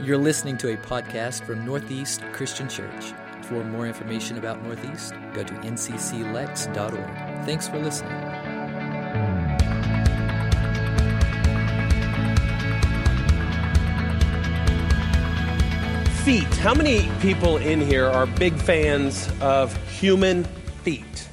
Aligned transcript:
You're 0.00 0.16
listening 0.16 0.56
to 0.58 0.72
a 0.72 0.76
podcast 0.76 1.44
from 1.44 1.66
Northeast 1.66 2.22
Christian 2.32 2.68
Church. 2.68 3.12
For 3.42 3.64
more 3.64 3.84
information 3.84 4.38
about 4.38 4.62
Northeast, 4.62 5.12
go 5.34 5.42
to 5.42 5.52
ncclex.org. 5.54 7.44
Thanks 7.44 7.66
for 7.66 7.80
listening. 7.80 8.12
Feet. 16.24 16.54
How 16.58 16.74
many 16.74 17.10
people 17.20 17.56
in 17.56 17.80
here 17.80 18.06
are 18.06 18.26
big 18.26 18.54
fans 18.54 19.28
of 19.40 19.76
human 19.88 20.44
feet? 20.84 21.28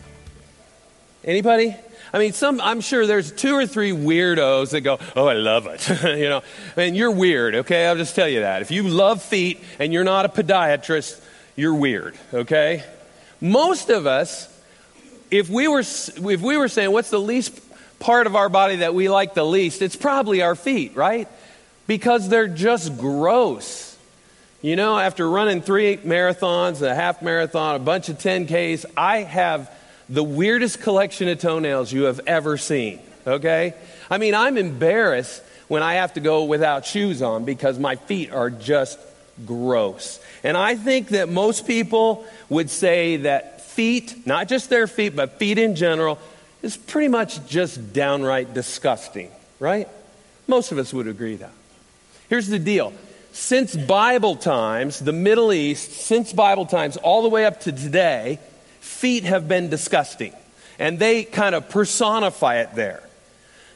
Anybody? 1.23 1.75
I 2.15 2.17
mean, 2.17 2.31
some, 2.31 2.61
I'm 2.61 2.79
sure 2.79 3.05
there's 3.05 3.29
two 3.29 3.55
or 3.55 3.67
three 3.67 3.91
weirdos 3.91 4.69
that 4.69 4.79
go, 4.79 4.99
oh, 5.17 5.27
I 5.27 5.33
love 5.33 5.67
it. 5.67 5.85
you 6.17 6.29
know, 6.29 6.43
and 6.77 6.95
you're 6.95 7.11
weird, 7.11 7.55
okay? 7.55 7.87
I'll 7.87 7.97
just 7.97 8.15
tell 8.15 8.29
you 8.29 8.39
that. 8.39 8.61
If 8.61 8.71
you 8.71 8.83
love 8.83 9.21
feet 9.21 9.61
and 9.79 9.91
you're 9.91 10.05
not 10.05 10.23
a 10.23 10.29
podiatrist, 10.29 11.21
you're 11.57 11.75
weird, 11.75 12.15
okay? 12.33 12.85
Most 13.41 13.89
of 13.89 14.07
us, 14.07 14.47
if 15.29 15.49
we 15.49 15.67
were, 15.67 15.81
if 15.81 16.41
we 16.41 16.55
were 16.55 16.69
saying, 16.69 16.93
what's 16.93 17.09
the 17.09 17.19
least 17.19 17.59
part 17.99 18.27
of 18.27 18.35
our 18.37 18.47
body 18.47 18.77
that 18.77 18.95
we 18.95 19.09
like 19.09 19.33
the 19.33 19.45
least, 19.45 19.81
it's 19.81 19.97
probably 19.97 20.41
our 20.41 20.55
feet, 20.55 20.95
right? 20.95 21.27
Because 21.85 22.29
they're 22.29 22.47
just 22.47 22.97
gross. 22.97 23.97
You 24.61 24.77
know, 24.77 24.97
after 24.97 25.29
running 25.29 25.61
three 25.61 25.97
marathons, 25.97 26.81
a 26.81 26.95
half 26.95 27.21
marathon, 27.21 27.75
a 27.75 27.79
bunch 27.79 28.07
of 28.07 28.19
10Ks, 28.19 28.85
I 28.95 29.23
have 29.23 29.69
the 30.09 30.23
weirdest 30.23 30.81
collection 30.81 31.27
of 31.27 31.39
toenails 31.39 31.91
you 31.91 32.03
have 32.03 32.21
ever 32.27 32.57
seen, 32.57 32.99
okay? 33.25 33.73
I 34.09 34.17
mean, 34.17 34.35
I'm 34.35 34.57
embarrassed 34.57 35.41
when 35.67 35.81
I 35.81 35.95
have 35.95 36.13
to 36.13 36.19
go 36.19 36.43
without 36.43 36.85
shoes 36.85 37.21
on 37.21 37.45
because 37.45 37.79
my 37.79 37.95
feet 37.95 38.31
are 38.31 38.49
just 38.49 38.99
gross. 39.45 40.19
And 40.43 40.55
I 40.55 40.75
think 40.75 41.09
that 41.09 41.27
most 41.29 41.65
people 41.65 42.25
would 42.49 42.69
say 42.69 43.17
that 43.17 43.61
feet, 43.61 44.25
not 44.25 44.47
just 44.47 44.69
their 44.69 44.87
feet, 44.87 45.15
but 45.15 45.39
feet 45.39 45.57
in 45.57 45.75
general, 45.75 46.19
is 46.61 46.77
pretty 46.77 47.07
much 47.07 47.45
just 47.47 47.93
downright 47.93 48.53
disgusting, 48.53 49.29
right? 49.59 49.87
Most 50.47 50.71
of 50.71 50.77
us 50.77 50.93
would 50.93 51.07
agree 51.07 51.35
that. 51.37 51.51
Here's 52.29 52.47
the 52.47 52.59
deal 52.59 52.93
since 53.31 53.75
Bible 53.75 54.37
times, 54.37 54.99
the 54.99 55.11
Middle 55.11 55.51
East, 55.51 55.91
since 55.91 56.31
Bible 56.31 56.65
times, 56.65 56.95
all 56.95 57.21
the 57.21 57.29
way 57.29 57.45
up 57.45 57.59
to 57.61 57.71
today, 57.71 58.39
feet 58.85 59.23
have 59.23 59.47
been 59.47 59.69
disgusting. 59.69 60.33
And 60.77 60.99
they 60.99 61.23
kind 61.23 61.55
of 61.55 61.69
personify 61.69 62.57
it 62.57 62.75
there. 62.75 63.01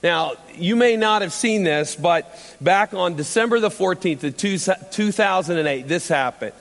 Now, 0.02 0.33
you 0.55 0.75
may 0.75 0.95
not 0.95 1.21
have 1.23 1.33
seen 1.33 1.63
this, 1.63 1.95
but 1.95 2.33
back 2.61 2.93
on 2.93 3.15
December 3.15 3.59
the 3.59 3.69
14th 3.69 4.23
of 4.23 4.91
2008, 4.91 5.87
this 5.87 6.07
happened. 6.07 6.53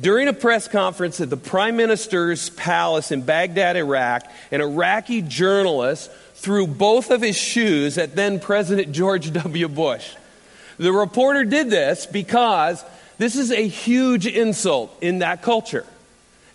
During 0.00 0.28
a 0.28 0.32
press 0.32 0.68
conference 0.68 1.20
at 1.20 1.28
the 1.28 1.36
Prime 1.36 1.76
Minister's 1.76 2.50
palace 2.50 3.10
in 3.10 3.22
Baghdad, 3.22 3.76
Iraq, 3.76 4.30
an 4.52 4.60
Iraqi 4.60 5.22
journalist 5.22 6.10
threw 6.34 6.68
both 6.68 7.10
of 7.10 7.20
his 7.20 7.36
shoes 7.36 7.98
at 7.98 8.14
then 8.14 8.38
President 8.38 8.92
George 8.92 9.32
W. 9.42 9.66
Bush. 9.66 10.14
The 10.76 10.92
reporter 10.92 11.44
did 11.44 11.68
this 11.68 12.06
because 12.06 12.84
this 13.18 13.34
is 13.34 13.50
a 13.50 13.66
huge 13.66 14.28
insult 14.28 14.96
in 15.00 15.18
that 15.18 15.42
culture. 15.42 15.84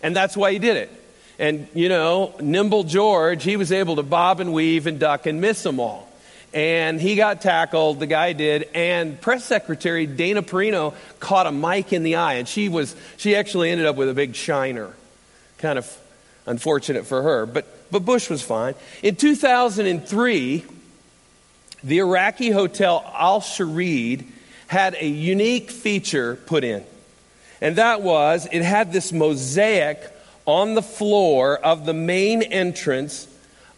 And 0.02 0.16
that's 0.16 0.36
why 0.36 0.52
he 0.52 0.58
did 0.58 0.78
it. 0.78 1.03
And, 1.38 1.66
you 1.74 1.88
know, 1.88 2.34
nimble 2.40 2.84
George, 2.84 3.42
he 3.42 3.56
was 3.56 3.72
able 3.72 3.96
to 3.96 4.02
bob 4.02 4.40
and 4.40 4.52
weave 4.52 4.86
and 4.86 4.98
duck 5.00 5.26
and 5.26 5.40
miss 5.40 5.62
them 5.62 5.80
all. 5.80 6.08
And 6.52 7.00
he 7.00 7.16
got 7.16 7.40
tackled, 7.40 7.98
the 7.98 8.06
guy 8.06 8.32
did, 8.32 8.68
and 8.74 9.20
press 9.20 9.44
secretary 9.44 10.06
Dana 10.06 10.40
Perino 10.40 10.94
caught 11.18 11.48
a 11.48 11.52
mic 11.52 11.92
in 11.92 12.04
the 12.04 12.14
eye, 12.14 12.34
and 12.34 12.46
she 12.46 12.68
was 12.68 12.94
she 13.16 13.34
actually 13.34 13.72
ended 13.72 13.86
up 13.86 13.96
with 13.96 14.08
a 14.08 14.14
big 14.14 14.36
shiner. 14.36 14.92
Kind 15.58 15.78
of 15.78 15.98
unfortunate 16.46 17.06
for 17.06 17.22
her, 17.22 17.44
but 17.44 17.66
but 17.90 18.04
Bush 18.04 18.30
was 18.30 18.40
fine. 18.40 18.74
In 19.02 19.16
2003, 19.16 20.64
the 21.82 21.98
Iraqi 21.98 22.50
hotel 22.50 23.04
Al 23.14 23.40
Sharid 23.40 24.24
had 24.68 24.94
a 24.94 25.06
unique 25.06 25.70
feature 25.70 26.36
put 26.46 26.64
in. 26.64 26.84
And 27.60 27.76
that 27.76 28.02
was 28.02 28.48
it 28.50 28.62
had 28.62 28.92
this 28.92 29.12
mosaic 29.12 30.00
on 30.46 30.74
the 30.74 30.82
floor 30.82 31.56
of 31.58 31.86
the 31.86 31.94
main 31.94 32.42
entrance 32.42 33.28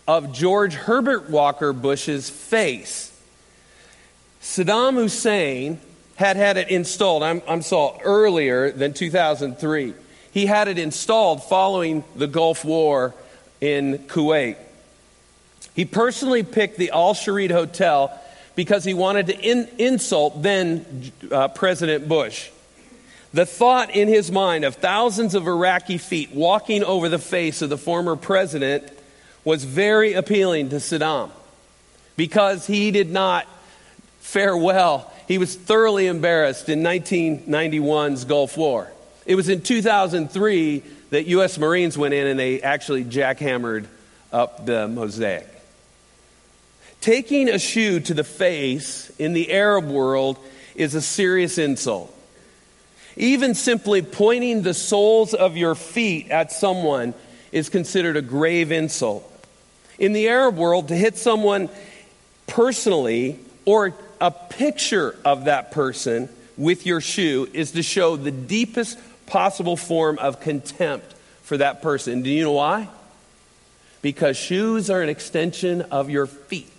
of 0.06 0.32
George 0.32 0.74
Herbert 0.74 1.30
Walker 1.30 1.72
Bush's 1.72 2.30
face. 2.30 3.12
Saddam 4.40 4.94
Hussein 4.94 5.80
had 6.16 6.36
had 6.36 6.56
it 6.56 6.68
installed, 6.68 7.22
I'm, 7.22 7.42
I'm 7.48 7.62
saw 7.62 7.98
earlier 8.02 8.70
than 8.70 8.94
2003. 8.94 9.94
He 10.32 10.46
had 10.46 10.68
it 10.68 10.78
installed 10.78 11.42
following 11.42 12.04
the 12.14 12.26
Gulf 12.26 12.64
War 12.64 13.14
in 13.60 13.98
Kuwait. 14.06 14.56
He 15.74 15.84
personally 15.84 16.42
picked 16.42 16.78
the 16.78 16.90
Al 16.90 17.14
Sharid 17.14 17.50
Hotel 17.50 18.18
because 18.54 18.84
he 18.84 18.94
wanted 18.94 19.26
to 19.26 19.38
in, 19.38 19.68
insult 19.78 20.42
then 20.42 21.12
uh, 21.30 21.48
President 21.48 22.08
Bush. 22.08 22.50
The 23.36 23.44
thought 23.44 23.90
in 23.90 24.08
his 24.08 24.32
mind 24.32 24.64
of 24.64 24.76
thousands 24.76 25.34
of 25.34 25.46
Iraqi 25.46 25.98
feet 25.98 26.32
walking 26.32 26.82
over 26.82 27.10
the 27.10 27.18
face 27.18 27.60
of 27.60 27.68
the 27.68 27.76
former 27.76 28.16
president 28.16 28.88
was 29.44 29.62
very 29.62 30.14
appealing 30.14 30.70
to 30.70 30.76
Saddam 30.76 31.28
because 32.16 32.66
he 32.66 32.90
did 32.90 33.10
not 33.10 33.46
fare 34.20 34.56
well. 34.56 35.12
He 35.28 35.36
was 35.36 35.54
thoroughly 35.54 36.06
embarrassed 36.06 36.70
in 36.70 36.82
1991's 36.82 38.24
Gulf 38.24 38.56
War. 38.56 38.90
It 39.26 39.34
was 39.34 39.50
in 39.50 39.60
2003 39.60 40.82
that 41.10 41.26
U.S. 41.26 41.58
Marines 41.58 41.98
went 41.98 42.14
in 42.14 42.26
and 42.26 42.40
they 42.40 42.62
actually 42.62 43.04
jackhammered 43.04 43.84
up 44.32 44.64
the 44.64 44.88
mosaic. 44.88 45.46
Taking 47.02 47.50
a 47.50 47.58
shoe 47.58 48.00
to 48.00 48.14
the 48.14 48.24
face 48.24 49.10
in 49.18 49.34
the 49.34 49.52
Arab 49.52 49.88
world 49.88 50.38
is 50.74 50.94
a 50.94 51.02
serious 51.02 51.58
insult. 51.58 52.14
Even 53.16 53.54
simply 53.54 54.02
pointing 54.02 54.62
the 54.62 54.74
soles 54.74 55.32
of 55.32 55.56
your 55.56 55.74
feet 55.74 56.30
at 56.30 56.52
someone 56.52 57.14
is 57.50 57.68
considered 57.68 58.16
a 58.16 58.22
grave 58.22 58.70
insult. 58.70 59.32
In 59.98 60.12
the 60.12 60.28
Arab 60.28 60.56
world, 60.56 60.88
to 60.88 60.94
hit 60.94 61.16
someone 61.16 61.70
personally 62.46 63.40
or 63.64 63.94
a 64.20 64.30
picture 64.30 65.16
of 65.24 65.46
that 65.46 65.72
person 65.72 66.28
with 66.56 66.86
your 66.86 67.00
shoe 67.00 67.48
is 67.52 67.72
to 67.72 67.82
show 67.82 68.16
the 68.16 68.30
deepest 68.30 68.98
possible 69.26 69.76
form 69.76 70.18
of 70.18 70.40
contempt 70.40 71.14
for 71.42 71.56
that 71.56 71.82
person. 71.82 72.22
Do 72.22 72.30
you 72.30 72.44
know 72.44 72.52
why? 72.52 72.88
Because 74.02 74.36
shoes 74.36 74.90
are 74.90 75.02
an 75.02 75.08
extension 75.08 75.82
of 75.82 76.10
your 76.10 76.26
feet 76.26 76.70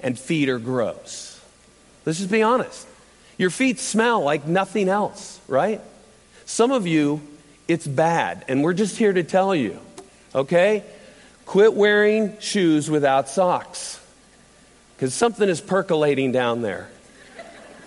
and 0.00 0.18
feet 0.18 0.48
are 0.48 0.58
gross. 0.58 1.40
Let's 2.04 2.18
just 2.18 2.30
be 2.30 2.42
honest. 2.42 2.86
Your 3.40 3.48
feet 3.48 3.78
smell 3.78 4.22
like 4.22 4.46
nothing 4.46 4.90
else, 4.90 5.40
right? 5.48 5.80
Some 6.44 6.72
of 6.72 6.86
you, 6.86 7.22
it's 7.68 7.86
bad, 7.86 8.44
and 8.48 8.62
we're 8.62 8.74
just 8.74 8.98
here 8.98 9.14
to 9.14 9.22
tell 9.22 9.54
you, 9.54 9.78
okay? 10.34 10.84
Quit 11.46 11.72
wearing 11.72 12.38
shoes 12.40 12.90
without 12.90 13.30
socks 13.30 13.98
because 14.94 15.14
something 15.14 15.48
is 15.48 15.58
percolating 15.58 16.32
down 16.32 16.60
there. 16.60 16.90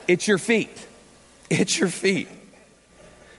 It's 0.08 0.28
your 0.28 0.40
feet. 0.40 0.88
It's 1.52 1.78
your 1.78 1.90
feet. 1.90 2.30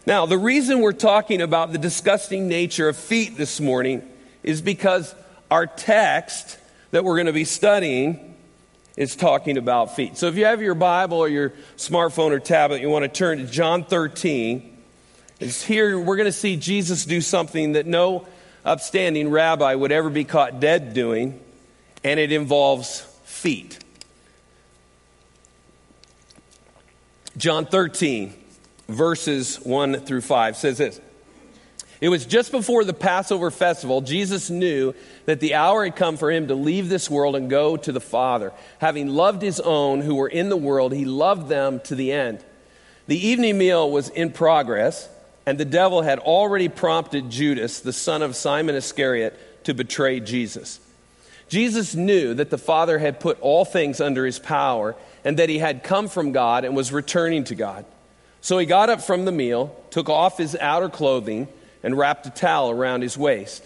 Now, 0.06 0.24
the 0.24 0.38
reason 0.38 0.82
we're 0.82 0.92
talking 0.92 1.42
about 1.42 1.72
the 1.72 1.78
disgusting 1.78 2.46
nature 2.46 2.88
of 2.88 2.96
feet 2.96 3.36
this 3.36 3.58
morning 3.58 4.08
is 4.44 4.62
because 4.62 5.12
our 5.50 5.66
text 5.66 6.58
that 6.92 7.02
we're 7.02 7.16
going 7.16 7.26
to 7.26 7.32
be 7.32 7.44
studying 7.44 8.33
is 8.96 9.16
talking 9.16 9.58
about 9.58 9.96
feet. 9.96 10.16
So 10.16 10.28
if 10.28 10.36
you 10.36 10.44
have 10.44 10.62
your 10.62 10.74
Bible 10.74 11.18
or 11.18 11.28
your 11.28 11.50
smartphone 11.76 12.30
or 12.30 12.38
tablet, 12.38 12.80
you 12.80 12.88
want 12.88 13.02
to 13.04 13.08
turn 13.08 13.38
to 13.38 13.46
John 13.46 13.84
13. 13.84 14.78
It's 15.40 15.62
here 15.62 15.98
we're 15.98 16.16
going 16.16 16.26
to 16.26 16.32
see 16.32 16.56
Jesus 16.56 17.04
do 17.04 17.20
something 17.20 17.72
that 17.72 17.86
no 17.86 18.26
upstanding 18.64 19.30
rabbi 19.30 19.74
would 19.74 19.92
ever 19.92 20.10
be 20.10 20.24
caught 20.24 20.60
dead 20.60 20.94
doing, 20.94 21.40
and 22.02 22.20
it 22.20 22.32
involves 22.32 23.00
feet. 23.24 23.78
John 27.36 27.66
13, 27.66 28.32
verses 28.88 29.56
1 29.56 30.00
through 30.06 30.20
5 30.20 30.56
says 30.56 30.78
this. 30.78 31.00
It 32.04 32.10
was 32.10 32.26
just 32.26 32.52
before 32.52 32.84
the 32.84 32.92
Passover 32.92 33.50
festival, 33.50 34.02
Jesus 34.02 34.50
knew 34.50 34.92
that 35.24 35.40
the 35.40 35.54
hour 35.54 35.84
had 35.84 35.96
come 35.96 36.18
for 36.18 36.30
him 36.30 36.48
to 36.48 36.54
leave 36.54 36.90
this 36.90 37.08
world 37.08 37.34
and 37.34 37.48
go 37.48 37.78
to 37.78 37.92
the 37.92 37.98
Father. 37.98 38.52
Having 38.78 39.08
loved 39.08 39.40
his 39.40 39.58
own 39.58 40.02
who 40.02 40.16
were 40.16 40.28
in 40.28 40.50
the 40.50 40.56
world, 40.58 40.92
he 40.92 41.06
loved 41.06 41.48
them 41.48 41.80
to 41.84 41.94
the 41.94 42.12
end. 42.12 42.44
The 43.06 43.16
evening 43.28 43.56
meal 43.56 43.90
was 43.90 44.10
in 44.10 44.32
progress, 44.32 45.08
and 45.46 45.56
the 45.56 45.64
devil 45.64 46.02
had 46.02 46.18
already 46.18 46.68
prompted 46.68 47.30
Judas, 47.30 47.80
the 47.80 47.90
son 47.90 48.20
of 48.20 48.36
Simon 48.36 48.74
Iscariot, 48.74 49.64
to 49.64 49.72
betray 49.72 50.20
Jesus. 50.20 50.80
Jesus 51.48 51.94
knew 51.94 52.34
that 52.34 52.50
the 52.50 52.58
Father 52.58 52.98
had 52.98 53.18
put 53.18 53.40
all 53.40 53.64
things 53.64 54.02
under 54.02 54.26
his 54.26 54.38
power 54.38 54.94
and 55.24 55.38
that 55.38 55.48
he 55.48 55.56
had 55.56 55.82
come 55.82 56.08
from 56.08 56.32
God 56.32 56.66
and 56.66 56.76
was 56.76 56.92
returning 56.92 57.44
to 57.44 57.54
God. 57.54 57.86
So 58.42 58.58
he 58.58 58.66
got 58.66 58.90
up 58.90 59.00
from 59.00 59.24
the 59.24 59.32
meal, 59.32 59.74
took 59.88 60.10
off 60.10 60.36
his 60.36 60.54
outer 60.54 60.90
clothing, 60.90 61.48
and 61.84 61.96
wrapped 61.96 62.26
a 62.26 62.30
towel 62.30 62.70
around 62.70 63.02
his 63.02 63.16
waist. 63.16 63.64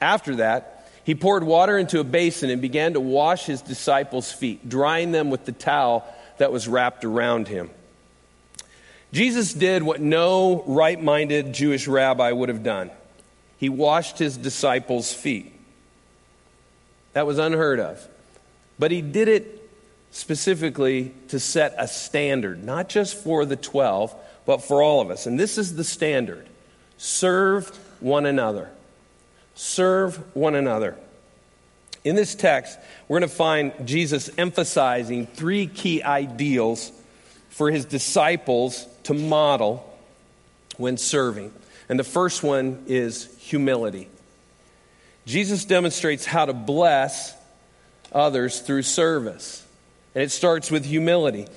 After 0.00 0.36
that, 0.36 0.88
he 1.02 1.16
poured 1.16 1.42
water 1.42 1.76
into 1.76 1.98
a 1.98 2.04
basin 2.04 2.50
and 2.50 2.62
began 2.62 2.92
to 2.92 3.00
wash 3.00 3.46
his 3.46 3.60
disciples' 3.60 4.30
feet, 4.30 4.68
drying 4.68 5.10
them 5.10 5.30
with 5.30 5.44
the 5.44 5.52
towel 5.52 6.06
that 6.38 6.52
was 6.52 6.68
wrapped 6.68 7.04
around 7.04 7.48
him. 7.48 7.70
Jesus 9.12 9.52
did 9.52 9.82
what 9.82 10.00
no 10.00 10.62
right 10.66 11.02
minded 11.02 11.52
Jewish 11.52 11.88
rabbi 11.88 12.30
would 12.30 12.48
have 12.48 12.62
done 12.62 12.90
he 13.64 13.70
washed 13.70 14.18
his 14.18 14.36
disciples' 14.36 15.10
feet. 15.10 15.50
That 17.14 17.26
was 17.26 17.38
unheard 17.38 17.80
of. 17.80 18.06
But 18.78 18.90
he 18.90 19.00
did 19.00 19.26
it 19.26 19.70
specifically 20.10 21.14
to 21.28 21.40
set 21.40 21.74
a 21.78 21.88
standard, 21.88 22.62
not 22.62 22.90
just 22.90 23.16
for 23.16 23.46
the 23.46 23.56
12, 23.56 24.14
but 24.44 24.62
for 24.62 24.82
all 24.82 25.00
of 25.00 25.10
us. 25.10 25.24
And 25.24 25.40
this 25.40 25.56
is 25.56 25.76
the 25.76 25.84
standard 25.84 26.46
serve 27.04 27.68
one 28.00 28.24
another. 28.24 28.70
Serve 29.54 30.16
one 30.34 30.54
another. 30.54 30.96
In 32.02 32.16
this 32.16 32.34
text, 32.34 32.78
we're 33.08 33.20
going 33.20 33.28
to 33.28 33.36
find 33.36 33.72
Jesus 33.84 34.30
emphasizing 34.38 35.26
three 35.26 35.66
key 35.66 36.02
ideals 36.02 36.90
for 37.50 37.70
his 37.70 37.84
disciples 37.84 38.86
to 39.04 39.12
model 39.12 39.86
when 40.78 40.96
serving. 40.96 41.52
And 41.90 41.98
the 41.98 42.04
first 42.04 42.42
one 42.42 42.84
is 42.86 43.34
humility. 43.38 44.08
Jesus 45.26 45.66
demonstrates 45.66 46.24
how 46.24 46.46
to 46.46 46.54
bless 46.54 47.34
others 48.12 48.60
through 48.60 48.82
service. 48.82 49.62
And 50.14 50.24
it 50.24 50.30
starts 50.30 50.70
with 50.70 50.86
humility. 50.86 51.48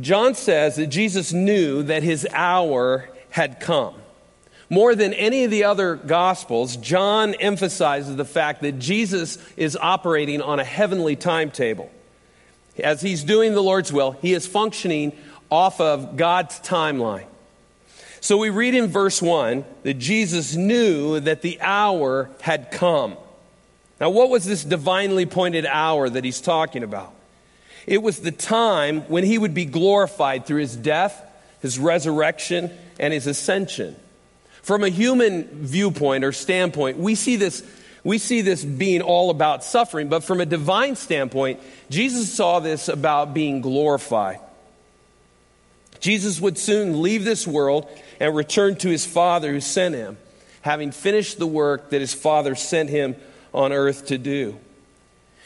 John 0.00 0.34
says 0.34 0.76
that 0.76 0.88
Jesus 0.88 1.32
knew 1.32 1.82
that 1.84 2.02
his 2.02 2.26
hour 2.30 3.08
had 3.30 3.58
come. 3.58 3.94
More 4.68 4.94
than 4.94 5.12
any 5.14 5.44
of 5.44 5.50
the 5.50 5.64
other 5.64 5.94
gospels, 5.94 6.76
John 6.76 7.34
emphasizes 7.34 8.16
the 8.16 8.24
fact 8.24 8.62
that 8.62 8.78
Jesus 8.78 9.38
is 9.56 9.76
operating 9.76 10.42
on 10.42 10.58
a 10.58 10.64
heavenly 10.64 11.14
timetable. 11.14 11.90
As 12.82 13.00
he's 13.00 13.22
doing 13.22 13.54
the 13.54 13.62
Lord's 13.62 13.92
will, 13.92 14.12
he 14.12 14.32
is 14.32 14.46
functioning 14.46 15.12
off 15.50 15.80
of 15.80 16.16
God's 16.16 16.58
timeline. 16.60 17.26
So 18.20 18.36
we 18.36 18.50
read 18.50 18.74
in 18.74 18.88
verse 18.88 19.22
1 19.22 19.64
that 19.84 19.94
Jesus 19.94 20.56
knew 20.56 21.20
that 21.20 21.42
the 21.42 21.60
hour 21.60 22.28
had 22.40 22.72
come. 22.72 23.16
Now, 24.00 24.10
what 24.10 24.30
was 24.30 24.44
this 24.44 24.64
divinely 24.64 25.26
pointed 25.26 25.64
hour 25.64 26.08
that 26.08 26.24
he's 26.24 26.40
talking 26.40 26.82
about? 26.82 27.14
It 27.86 28.02
was 28.02 28.18
the 28.18 28.32
time 28.32 29.02
when 29.02 29.22
he 29.22 29.38
would 29.38 29.54
be 29.54 29.64
glorified 29.64 30.44
through 30.44 30.60
his 30.60 30.74
death, 30.74 31.22
his 31.62 31.78
resurrection, 31.78 32.70
and 32.98 33.14
his 33.14 33.28
ascension. 33.28 33.94
From 34.66 34.82
a 34.82 34.88
human 34.88 35.44
viewpoint 35.44 36.24
or 36.24 36.32
standpoint, 36.32 36.98
we 36.98 37.14
see 37.14 37.36
this, 37.36 37.62
we 38.02 38.18
see 38.18 38.40
this 38.40 38.64
being 38.64 39.00
all 39.00 39.30
about 39.30 39.62
suffering, 39.62 40.08
but 40.08 40.24
from 40.24 40.40
a 40.40 40.44
divine 40.44 40.96
standpoint, 40.96 41.60
Jesus 41.88 42.34
saw 42.34 42.58
this 42.58 42.88
about 42.88 43.32
being 43.32 43.60
glorified. 43.60 44.40
Jesus 46.00 46.40
would 46.40 46.58
soon 46.58 47.00
leave 47.00 47.24
this 47.24 47.46
world 47.46 47.88
and 48.18 48.34
return 48.34 48.74
to 48.78 48.88
his 48.88 49.06
Father 49.06 49.52
who 49.52 49.60
sent 49.60 49.94
him, 49.94 50.16
having 50.62 50.90
finished 50.90 51.38
the 51.38 51.46
work 51.46 51.90
that 51.90 52.00
his 52.00 52.12
Father 52.12 52.56
sent 52.56 52.90
him 52.90 53.14
on 53.54 53.72
earth 53.72 54.06
to 54.06 54.18
do. 54.18 54.58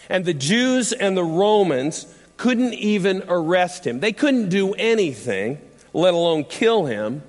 And 0.09 0.25
the 0.25 0.33
Jews 0.33 0.95
and 0.95 1.15
the 1.15 1.25
Romans 1.25 2.07
couldn't 2.39 2.73
even 2.73 3.25
arrest 3.29 3.87
him. 3.87 4.01
They 4.01 4.15
couldn't 4.15 4.49
do 4.49 4.73
anything, 4.73 5.61
let 5.93 6.15
alone 6.15 6.45
kill 6.45 6.87
him, 6.87 7.23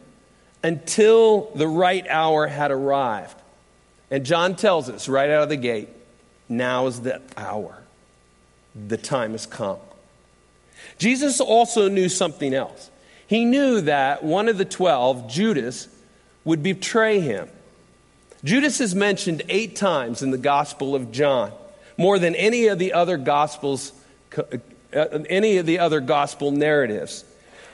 until 0.63 1.51
the 1.55 1.67
right 1.67 2.05
hour 2.07 2.47
had 2.47 2.71
arrived. 2.71 3.35
And 4.09 4.25
John 4.25 4.55
tells 4.55 4.89
us 4.89 5.07
right 5.07 5.29
out 5.29 5.43
of 5.43 5.49
the 5.49 5.57
gate 5.57 5.89
now 6.49 6.87
is 6.87 7.01
the 7.01 7.21
hour. 7.37 7.83
The 8.75 8.97
time 8.97 9.31
has 9.31 9.45
come. 9.45 9.79
Jesus 10.97 11.39
also 11.39 11.87
knew 11.87 12.09
something 12.09 12.53
else. 12.53 12.89
He 13.27 13.45
knew 13.45 13.81
that 13.81 14.23
one 14.23 14.49
of 14.49 14.57
the 14.57 14.65
twelve, 14.65 15.29
Judas, 15.29 15.87
would 16.43 16.61
betray 16.61 17.19
him. 17.21 17.49
Judas 18.43 18.81
is 18.81 18.93
mentioned 18.93 19.43
eight 19.47 19.75
times 19.75 20.21
in 20.21 20.31
the 20.31 20.37
Gospel 20.37 20.95
of 20.95 21.11
John, 21.11 21.51
more 21.97 22.19
than 22.19 22.35
any 22.35 22.67
of 22.67 22.79
the 22.79 22.93
other 22.93 23.17
Gospels 23.17 23.93
uh, 24.93 25.19
any 25.29 25.57
of 25.57 25.65
the 25.65 25.79
other 25.79 25.99
gospel 25.99 26.51
narratives. 26.51 27.23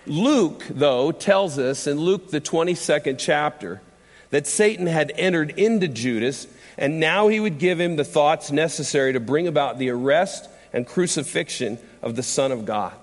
Luke, 0.09 0.63
though, 0.69 1.11
tells 1.11 1.57
us 1.59 1.87
in 1.87 1.99
Luke, 1.99 2.31
the 2.31 2.41
22nd 2.41 3.17
chapter, 3.19 3.81
that 4.29 4.47
Satan 4.47 4.87
had 4.87 5.11
entered 5.15 5.51
into 5.51 5.87
Judas, 5.87 6.47
and 6.77 6.99
now 6.99 7.27
he 7.27 7.39
would 7.39 7.59
give 7.59 7.79
him 7.79 7.95
the 7.95 8.03
thoughts 8.03 8.51
necessary 8.51 9.13
to 9.13 9.19
bring 9.19 9.47
about 9.47 9.79
the 9.79 9.89
arrest 9.89 10.49
and 10.73 10.85
crucifixion 10.85 11.79
of 12.01 12.15
the 12.15 12.23
Son 12.23 12.51
of 12.51 12.65
God. 12.65 12.93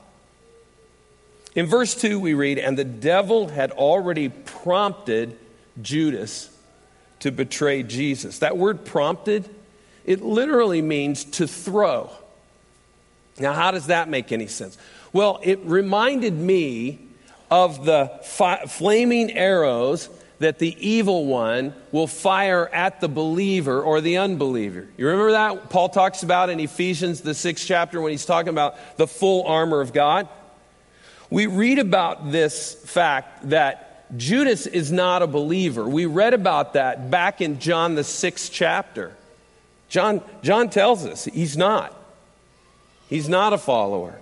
In 1.54 1.66
verse 1.66 1.94
2, 1.94 2.18
we 2.18 2.34
read, 2.34 2.58
And 2.58 2.76
the 2.76 2.84
devil 2.84 3.48
had 3.48 3.70
already 3.70 4.28
prompted 4.28 5.38
Judas 5.80 6.50
to 7.20 7.30
betray 7.30 7.82
Jesus. 7.82 8.40
That 8.40 8.56
word 8.56 8.84
prompted, 8.84 9.48
it 10.04 10.20
literally 10.20 10.82
means 10.82 11.24
to 11.24 11.46
throw. 11.46 12.10
Now, 13.38 13.52
how 13.52 13.70
does 13.70 13.86
that 13.86 14.08
make 14.08 14.30
any 14.30 14.46
sense? 14.46 14.76
Well, 15.14 15.38
it 15.44 15.60
reminded 15.60 16.34
me 16.34 16.98
of 17.48 17.84
the 17.84 18.10
fi- 18.24 18.66
flaming 18.66 19.30
arrows 19.30 20.10
that 20.40 20.58
the 20.58 20.76
evil 20.84 21.26
one 21.26 21.72
will 21.92 22.08
fire 22.08 22.68
at 22.68 23.00
the 23.00 23.08
believer 23.08 23.80
or 23.80 24.00
the 24.00 24.18
unbeliever. 24.18 24.88
You 24.96 25.06
remember 25.06 25.30
that? 25.30 25.70
Paul 25.70 25.88
talks 25.88 26.24
about 26.24 26.50
in 26.50 26.58
Ephesians, 26.58 27.20
the 27.20 27.32
sixth 27.32 27.64
chapter, 27.64 28.00
when 28.00 28.10
he's 28.10 28.26
talking 28.26 28.48
about 28.48 28.74
the 28.96 29.06
full 29.06 29.46
armor 29.46 29.80
of 29.80 29.92
God. 29.92 30.28
We 31.30 31.46
read 31.46 31.78
about 31.78 32.32
this 32.32 32.74
fact 32.74 33.50
that 33.50 34.18
Judas 34.18 34.66
is 34.66 34.90
not 34.90 35.22
a 35.22 35.28
believer. 35.28 35.88
We 35.88 36.06
read 36.06 36.34
about 36.34 36.72
that 36.72 37.08
back 37.08 37.40
in 37.40 37.60
John, 37.60 37.94
the 37.94 38.04
sixth 38.04 38.50
chapter. 38.52 39.12
John, 39.88 40.22
John 40.42 40.70
tells 40.70 41.06
us 41.06 41.24
he's 41.26 41.56
not. 41.56 41.96
He's 43.08 43.28
not 43.28 43.52
a 43.52 43.58
follower. 43.58 44.18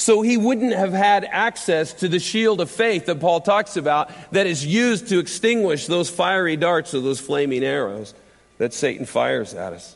So 0.00 0.22
he 0.22 0.38
wouldn't 0.38 0.72
have 0.72 0.94
had 0.94 1.26
access 1.26 1.92
to 1.94 2.08
the 2.08 2.18
shield 2.18 2.62
of 2.62 2.70
faith 2.70 3.04
that 3.04 3.20
Paul 3.20 3.42
talks 3.42 3.76
about 3.76 4.10
that 4.32 4.46
is 4.46 4.64
used 4.64 5.08
to 5.08 5.18
extinguish 5.18 5.86
those 5.86 6.08
fiery 6.08 6.56
darts 6.56 6.94
or 6.94 7.00
those 7.00 7.20
flaming 7.20 7.62
arrows 7.62 8.14
that 8.56 8.72
Satan 8.72 9.04
fires 9.04 9.52
at 9.52 9.74
us. 9.74 9.94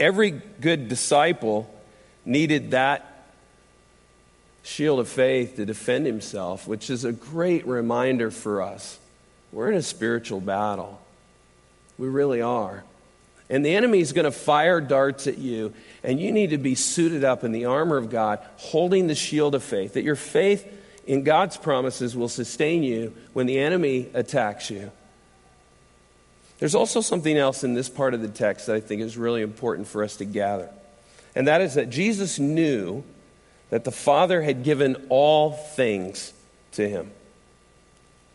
Every 0.00 0.30
good 0.30 0.88
disciple 0.88 1.68
needed 2.24 2.70
that 2.70 3.26
shield 4.62 5.00
of 5.00 5.08
faith 5.10 5.56
to 5.56 5.66
defend 5.66 6.06
himself, 6.06 6.66
which 6.66 6.88
is 6.88 7.04
a 7.04 7.12
great 7.12 7.66
reminder 7.66 8.30
for 8.30 8.62
us. 8.62 8.98
We're 9.52 9.70
in 9.70 9.76
a 9.76 9.82
spiritual 9.82 10.40
battle. 10.40 10.98
We 11.98 12.08
really 12.08 12.40
are. 12.40 12.84
And 13.50 13.64
the 13.64 13.74
enemy 13.74 14.00
is 14.00 14.12
going 14.12 14.24
to 14.24 14.30
fire 14.30 14.80
darts 14.80 15.26
at 15.26 15.38
you, 15.38 15.74
and 16.02 16.18
you 16.18 16.32
need 16.32 16.50
to 16.50 16.58
be 16.58 16.74
suited 16.74 17.22
up 17.24 17.44
in 17.44 17.52
the 17.52 17.66
armor 17.66 17.96
of 17.96 18.08
God, 18.08 18.38
holding 18.56 19.06
the 19.06 19.14
shield 19.14 19.54
of 19.54 19.62
faith, 19.62 19.94
that 19.94 20.04
your 20.04 20.16
faith 20.16 20.66
in 21.06 21.22
God's 21.22 21.56
promises 21.56 22.16
will 22.16 22.28
sustain 22.28 22.82
you 22.82 23.12
when 23.32 23.46
the 23.46 23.58
enemy 23.58 24.08
attacks 24.14 24.70
you. 24.70 24.90
There's 26.60 26.74
also 26.74 27.00
something 27.00 27.36
else 27.36 27.64
in 27.64 27.74
this 27.74 27.88
part 27.88 28.14
of 28.14 28.22
the 28.22 28.28
text 28.28 28.66
that 28.66 28.76
I 28.76 28.80
think 28.80 29.02
is 29.02 29.16
really 29.16 29.42
important 29.42 29.88
for 29.88 30.04
us 30.04 30.16
to 30.16 30.24
gather, 30.24 30.70
and 31.34 31.48
that 31.48 31.60
is 31.60 31.74
that 31.74 31.90
Jesus 31.90 32.38
knew 32.38 33.02
that 33.70 33.84
the 33.84 33.90
Father 33.90 34.42
had 34.42 34.62
given 34.62 35.06
all 35.08 35.52
things 35.52 36.32
to 36.72 36.88
him. 36.88 37.10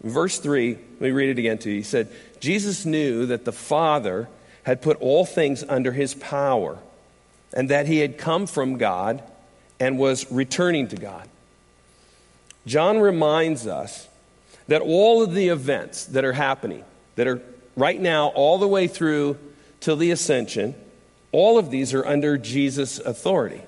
In 0.03 0.09
verse 0.09 0.39
3, 0.39 0.73
let 0.73 1.01
me 1.01 1.11
read 1.11 1.29
it 1.29 1.39
again 1.39 1.57
to 1.59 1.69
you. 1.69 1.77
He 1.77 1.83
said, 1.83 2.11
Jesus 2.39 2.85
knew 2.85 3.27
that 3.27 3.45
the 3.45 3.51
Father 3.51 4.27
had 4.67 4.81
put 4.81 4.99
all 4.99 5.25
things 5.25 5.63
under 5.69 5.93
his 5.93 6.13
power, 6.13 6.77
and 7.53 7.69
that 7.69 7.87
he 7.87 7.99
had 7.99 8.17
come 8.17 8.45
from 8.45 8.77
God 8.77 9.23
and 9.79 9.97
was 9.97 10.29
returning 10.29 10.89
to 10.89 10.97
God. 10.97 11.29
John 12.65 12.99
reminds 12.99 13.65
us 13.65 14.09
that 14.67 14.81
all 14.81 15.23
of 15.23 15.33
the 15.33 15.47
events 15.47 16.03
that 16.07 16.25
are 16.25 16.33
happening, 16.33 16.83
that 17.15 17.27
are 17.27 17.41
right 17.77 17.97
now 17.97 18.27
all 18.35 18.57
the 18.57 18.67
way 18.67 18.89
through 18.89 19.37
till 19.79 19.95
the 19.95 20.11
ascension, 20.11 20.75
all 21.31 21.57
of 21.57 21.71
these 21.71 21.93
are 21.93 22.05
under 22.05 22.37
Jesus' 22.37 22.99
authority. 22.99 23.61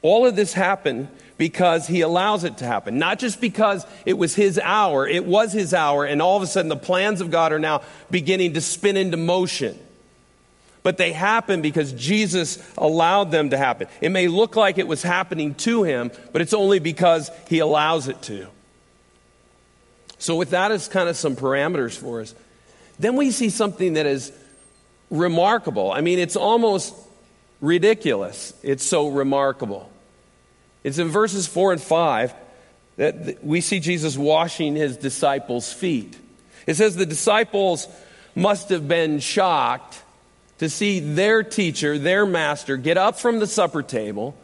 All 0.00 0.26
of 0.26 0.36
this 0.36 0.54
happened 0.54 1.08
because 1.38 1.86
he 1.86 2.00
allows 2.00 2.44
it 2.44 2.58
to 2.58 2.64
happen. 2.64 2.98
Not 2.98 3.18
just 3.18 3.40
because 3.40 3.86
it 4.04 4.14
was 4.14 4.34
his 4.34 4.58
hour, 4.58 5.06
it 5.06 5.26
was 5.26 5.52
his 5.52 5.74
hour, 5.74 6.04
and 6.04 6.22
all 6.22 6.36
of 6.36 6.42
a 6.42 6.46
sudden 6.46 6.68
the 6.68 6.76
plans 6.76 7.20
of 7.20 7.30
God 7.30 7.52
are 7.52 7.58
now 7.58 7.82
beginning 8.10 8.54
to 8.54 8.60
spin 8.60 8.96
into 8.96 9.16
motion. 9.16 9.78
But 10.82 10.98
they 10.98 11.12
happen 11.12 11.62
because 11.62 11.92
Jesus 11.92 12.62
allowed 12.78 13.32
them 13.32 13.50
to 13.50 13.58
happen. 13.58 13.88
It 14.00 14.10
may 14.10 14.28
look 14.28 14.54
like 14.54 14.78
it 14.78 14.86
was 14.86 15.02
happening 15.02 15.54
to 15.56 15.82
him, 15.82 16.12
but 16.32 16.40
it's 16.42 16.54
only 16.54 16.78
because 16.78 17.30
he 17.48 17.58
allows 17.58 18.08
it 18.08 18.22
to. 18.22 18.46
So, 20.18 20.36
with 20.36 20.50
that 20.50 20.70
as 20.70 20.88
kind 20.88 21.08
of 21.08 21.16
some 21.16 21.36
parameters 21.36 21.98
for 21.98 22.20
us, 22.20 22.34
then 22.98 23.16
we 23.16 23.30
see 23.30 23.50
something 23.50 23.94
that 23.94 24.06
is 24.06 24.32
remarkable. 25.10 25.92
I 25.92 26.00
mean, 26.00 26.18
it's 26.18 26.36
almost 26.36 26.94
ridiculous. 27.60 28.54
It's 28.62 28.84
so 28.84 29.08
remarkable. 29.08 29.90
It's 30.86 30.98
in 30.98 31.08
verses 31.08 31.48
4 31.48 31.72
and 31.72 31.82
5 31.82 32.32
that 32.98 33.44
we 33.44 33.60
see 33.60 33.80
Jesus 33.80 34.16
washing 34.16 34.76
his 34.76 34.96
disciples' 34.96 35.72
feet. 35.72 36.16
It 36.64 36.74
says 36.74 36.94
the 36.94 37.04
disciples 37.04 37.88
must 38.36 38.68
have 38.68 38.86
been 38.86 39.18
shocked 39.18 40.00
to 40.58 40.70
see 40.70 41.00
their 41.00 41.42
teacher, 41.42 41.98
their 41.98 42.24
master, 42.24 42.76
get 42.76 42.96
up 42.96 43.18
from 43.18 43.40
the 43.40 43.48
supper 43.48 43.82
table 43.82 44.36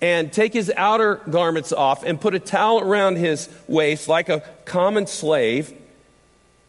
and 0.00 0.32
take 0.32 0.52
his 0.52 0.72
outer 0.76 1.20
garments 1.30 1.72
off 1.72 2.02
and 2.02 2.20
put 2.20 2.34
a 2.34 2.40
towel 2.40 2.80
around 2.80 3.14
his 3.14 3.48
waist 3.68 4.08
like 4.08 4.28
a 4.28 4.40
common 4.64 5.06
slave, 5.06 5.72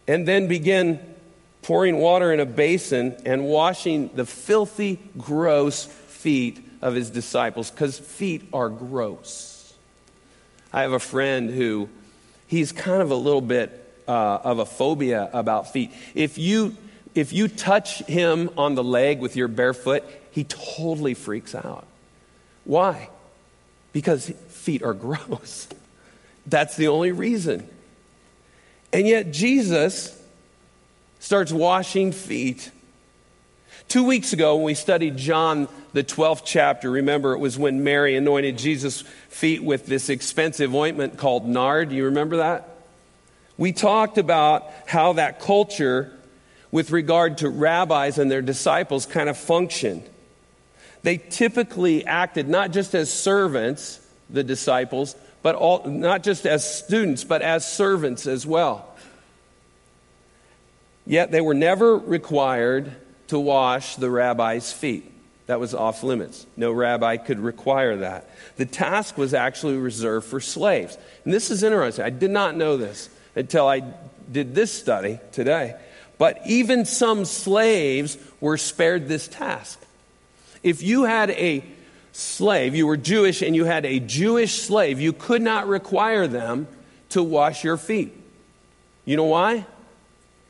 and 0.08 0.28
then 0.28 0.48
begin 0.48 1.00
pouring 1.64 1.98
water 1.98 2.32
in 2.32 2.40
a 2.40 2.46
basin 2.46 3.18
and 3.26 3.44
washing 3.44 4.12
the 4.14 4.26
filthy, 4.28 5.00
gross 5.18 5.86
feet 5.86 6.67
of 6.88 6.96
his 6.96 7.10
disciples, 7.10 7.70
because 7.70 8.00
feet 8.00 8.48
are 8.52 8.70
gross. 8.70 9.74
I 10.74 10.82
have 10.82 10.94
a 10.94 11.00
friend 11.00 11.50
who, 11.50 11.90
he's 12.48 12.72
kind 12.72 13.02
of 13.02 13.12
a 13.12 13.16
little 13.16 13.42
bit 13.42 13.84
uh, 14.08 14.40
of 14.44 14.60
a 14.60 14.66
phobia 14.66 15.30
about 15.34 15.72
feet. 15.72 15.92
If 16.16 16.38
you, 16.38 16.76
if 17.14 17.34
you 17.34 17.48
touch 17.48 18.00
him 18.04 18.50
on 18.58 18.76
the 18.76 18.84
leg 18.84 19.20
with 19.20 19.36
your 19.36 19.48
bare 19.48 19.74
foot, 19.74 20.04
he 20.32 20.44
totally 20.44 21.14
freaks 21.14 21.54
out. 21.54 21.86
Why? 22.64 23.10
Because 23.94 24.30
feet 24.50 24.84
are 24.84 24.94
gross. 24.94 25.68
That's 26.46 26.78
the 26.78 26.88
only 26.88 27.12
reason. 27.12 27.68
And 28.94 29.08
yet, 29.08 29.32
Jesus 29.32 30.22
starts 31.20 31.52
washing 31.52 32.12
feet. 32.12 32.72
Two 33.88 34.04
weeks 34.04 34.34
ago, 34.34 34.58
when 34.58 34.66
we 34.66 34.74
studied 34.74 35.16
John, 35.16 35.70
the 35.94 36.04
12th 36.04 36.42
chapter, 36.44 36.92
remember 36.92 37.34
it 37.34 37.40
was 37.40 37.58
when 37.58 37.86
Mary 37.86 38.18
anointed 38.18 38.58
Jesus' 38.58 39.02
feet 39.30 39.64
with 39.64 39.86
this 39.86 40.10
expensive 40.10 40.76
ointment 40.76 41.18
called 41.18 41.48
nard. 41.48 41.90
Do 41.90 41.96
you 41.96 42.06
remember 42.06 42.38
that? 42.38 42.68
We 43.58 43.72
talked 43.72 44.18
about 44.18 44.70
how 44.86 45.14
that 45.14 45.40
culture, 45.40 46.12
with 46.70 46.92
regard 46.92 47.38
to 47.40 47.50
rabbis 47.50 48.18
and 48.18 48.30
their 48.30 48.42
disciples, 48.42 49.06
kind 49.06 49.30
of 49.30 49.38
functioned. 49.38 50.04
They 51.04 51.18
typically 51.18 52.06
acted 52.06 52.50
not 52.50 52.72
just 52.72 52.94
as 52.94 53.12
servants, 53.12 54.06
the 54.30 54.44
disciples, 54.44 55.16
but 55.42 55.56
all, 55.56 55.86
not 55.86 56.24
just 56.24 56.46
as 56.46 56.70
students, 56.70 57.24
but 57.24 57.42
as 57.42 57.66
servants 57.66 58.28
as 58.28 58.46
well. 58.46 58.94
Yet 61.06 61.32
they 61.32 61.40
were 61.40 61.54
never 61.54 61.98
required 61.98 62.94
to 63.28 63.40
wash 63.40 63.96
the 63.96 64.10
rabbi's 64.10 64.72
feet. 64.72 65.12
That 65.48 65.60
was 65.60 65.74
off 65.74 66.04
limits. 66.04 66.46
No 66.58 66.72
rabbi 66.72 67.18
could 67.18 67.40
require 67.40 67.98
that. 67.98 68.30
The 68.58 68.66
task 68.66 69.18
was 69.18 69.34
actually 69.34 69.78
reserved 69.78 70.28
for 70.28 70.42
slaves. 70.42 70.98
And 71.24 71.34
this 71.34 71.52
is 71.52 71.64
interesting. 71.64 72.04
I 72.04 72.10
did 72.10 72.32
not 72.32 72.56
know 72.56 72.76
this 72.76 73.10
until 73.36 73.68
I 73.68 73.82
did 74.30 74.56
this 74.56 74.74
study 74.74 75.20
today. 75.32 75.76
But 76.18 76.42
even 76.46 76.84
some 76.86 77.24
slaves 77.26 78.18
were 78.42 78.58
spared 78.58 79.08
this 79.08 79.28
task. 79.28 79.80
If 80.64 80.84
you 80.84 81.04
had 81.04 81.30
a 81.32 81.64
slave, 82.12 82.76
you 82.76 82.88
were 82.88 82.98
Jewish 82.98 83.42
and 83.42 83.56
you 83.56 83.64
had 83.64 83.86
a 83.86 84.00
Jewish 84.00 84.62
slave, 84.62 85.00
you 85.00 85.14
could 85.14 85.42
not 85.42 85.68
require 85.68 86.28
them 86.28 86.68
to 87.10 87.24
wash 87.24 87.64
your 87.64 87.78
feet. 87.78 88.14
You 89.06 89.16
know 89.16 89.26
why? 89.26 89.66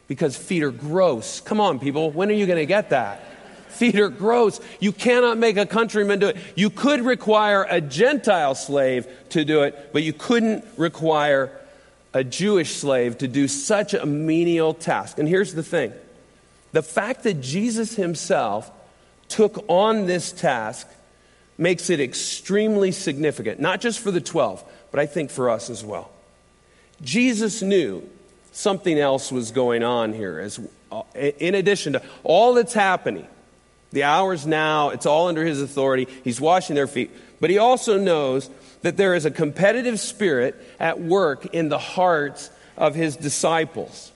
Because 0.07 0.37
feet 0.37 0.63
are 0.63 0.71
gross. 0.71 1.41
Come 1.41 1.59
on, 1.59 1.79
people. 1.79 2.11
When 2.11 2.29
are 2.29 2.33
you 2.33 2.45
going 2.45 2.59
to 2.59 2.65
get 2.65 2.91
that? 2.91 3.23
Feet 3.69 3.99
are 3.99 4.09
gross. 4.09 4.59
You 4.79 4.91
cannot 4.91 5.37
make 5.37 5.57
a 5.57 5.65
countryman 5.65 6.19
do 6.19 6.29
it. 6.29 6.37
You 6.55 6.69
could 6.69 7.01
require 7.01 7.65
a 7.69 7.81
Gentile 7.81 8.55
slave 8.55 9.07
to 9.29 9.45
do 9.45 9.63
it, 9.63 9.91
but 9.93 10.03
you 10.03 10.13
couldn't 10.13 10.65
require 10.77 11.51
a 12.13 12.23
Jewish 12.23 12.75
slave 12.75 13.19
to 13.19 13.27
do 13.27 13.47
such 13.47 13.93
a 13.93 14.05
menial 14.05 14.73
task. 14.73 15.19
And 15.19 15.27
here's 15.27 15.53
the 15.53 15.63
thing 15.63 15.93
the 16.71 16.81
fact 16.81 17.23
that 17.23 17.41
Jesus 17.41 17.95
himself 17.95 18.71
took 19.27 19.63
on 19.67 20.05
this 20.05 20.31
task 20.31 20.87
makes 21.57 21.89
it 21.89 21.99
extremely 21.99 22.91
significant, 22.91 23.59
not 23.59 23.81
just 23.81 23.99
for 23.99 24.11
the 24.11 24.21
12, 24.21 24.63
but 24.91 24.99
I 24.99 25.05
think 25.05 25.29
for 25.29 25.49
us 25.49 25.69
as 25.69 25.83
well. 25.83 26.09
Jesus 27.01 27.61
knew 27.61 28.07
something 28.57 28.97
else 28.97 29.31
was 29.31 29.51
going 29.51 29.83
on 29.83 30.13
here 30.13 30.39
as 30.39 30.59
uh, 30.91 31.03
in 31.15 31.55
addition 31.55 31.93
to 31.93 32.01
all 32.23 32.53
that's 32.53 32.73
happening 32.73 33.27
the 33.91 34.03
hours 34.03 34.45
now 34.45 34.89
it's 34.89 35.05
all 35.05 35.27
under 35.27 35.45
his 35.45 35.61
authority 35.61 36.07
he's 36.23 36.41
washing 36.41 36.75
their 36.75 36.87
feet 36.87 37.11
but 37.39 37.49
he 37.49 37.57
also 37.57 37.99
knows 37.99 38.49
that 38.81 38.97
there 38.97 39.15
is 39.15 39.25
a 39.25 39.31
competitive 39.31 39.99
spirit 39.99 40.55
at 40.79 40.99
work 40.99 41.45
in 41.47 41.69
the 41.69 41.77
hearts 41.77 42.49
of 42.77 42.95
his 42.95 43.15
disciples. 43.15 44.11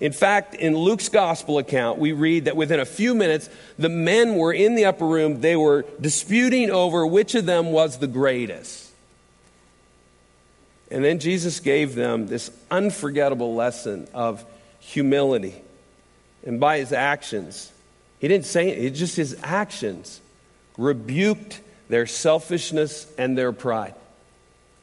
In 0.00 0.12
fact, 0.12 0.54
in 0.54 0.76
Luke's 0.76 1.08
gospel 1.08 1.58
account, 1.58 1.98
we 1.98 2.12
read 2.12 2.44
that 2.44 2.56
within 2.56 2.80
a 2.80 2.84
few 2.84 3.14
minutes, 3.14 3.50
the 3.78 3.88
men 3.88 4.36
were 4.36 4.52
in 4.52 4.74
the 4.74 4.84
upper 4.84 5.06
room. 5.06 5.40
They 5.40 5.56
were 5.56 5.84
disputing 6.00 6.70
over 6.70 7.06
which 7.06 7.34
of 7.34 7.46
them 7.46 7.72
was 7.72 7.98
the 7.98 8.06
greatest. 8.06 8.87
And 10.90 11.04
then 11.04 11.18
Jesus 11.18 11.60
gave 11.60 11.94
them 11.94 12.26
this 12.26 12.50
unforgettable 12.70 13.54
lesson 13.54 14.08
of 14.14 14.44
humility. 14.80 15.54
And 16.46 16.58
by 16.58 16.78
his 16.78 16.92
actions, 16.92 17.72
he 18.20 18.28
didn't 18.28 18.46
say 18.46 18.70
it, 18.70 18.90
just 18.90 19.16
his 19.16 19.38
actions 19.42 20.20
rebuked 20.76 21.60
their 21.88 22.06
selfishness 22.06 23.06
and 23.18 23.36
their 23.36 23.52
pride. 23.52 23.94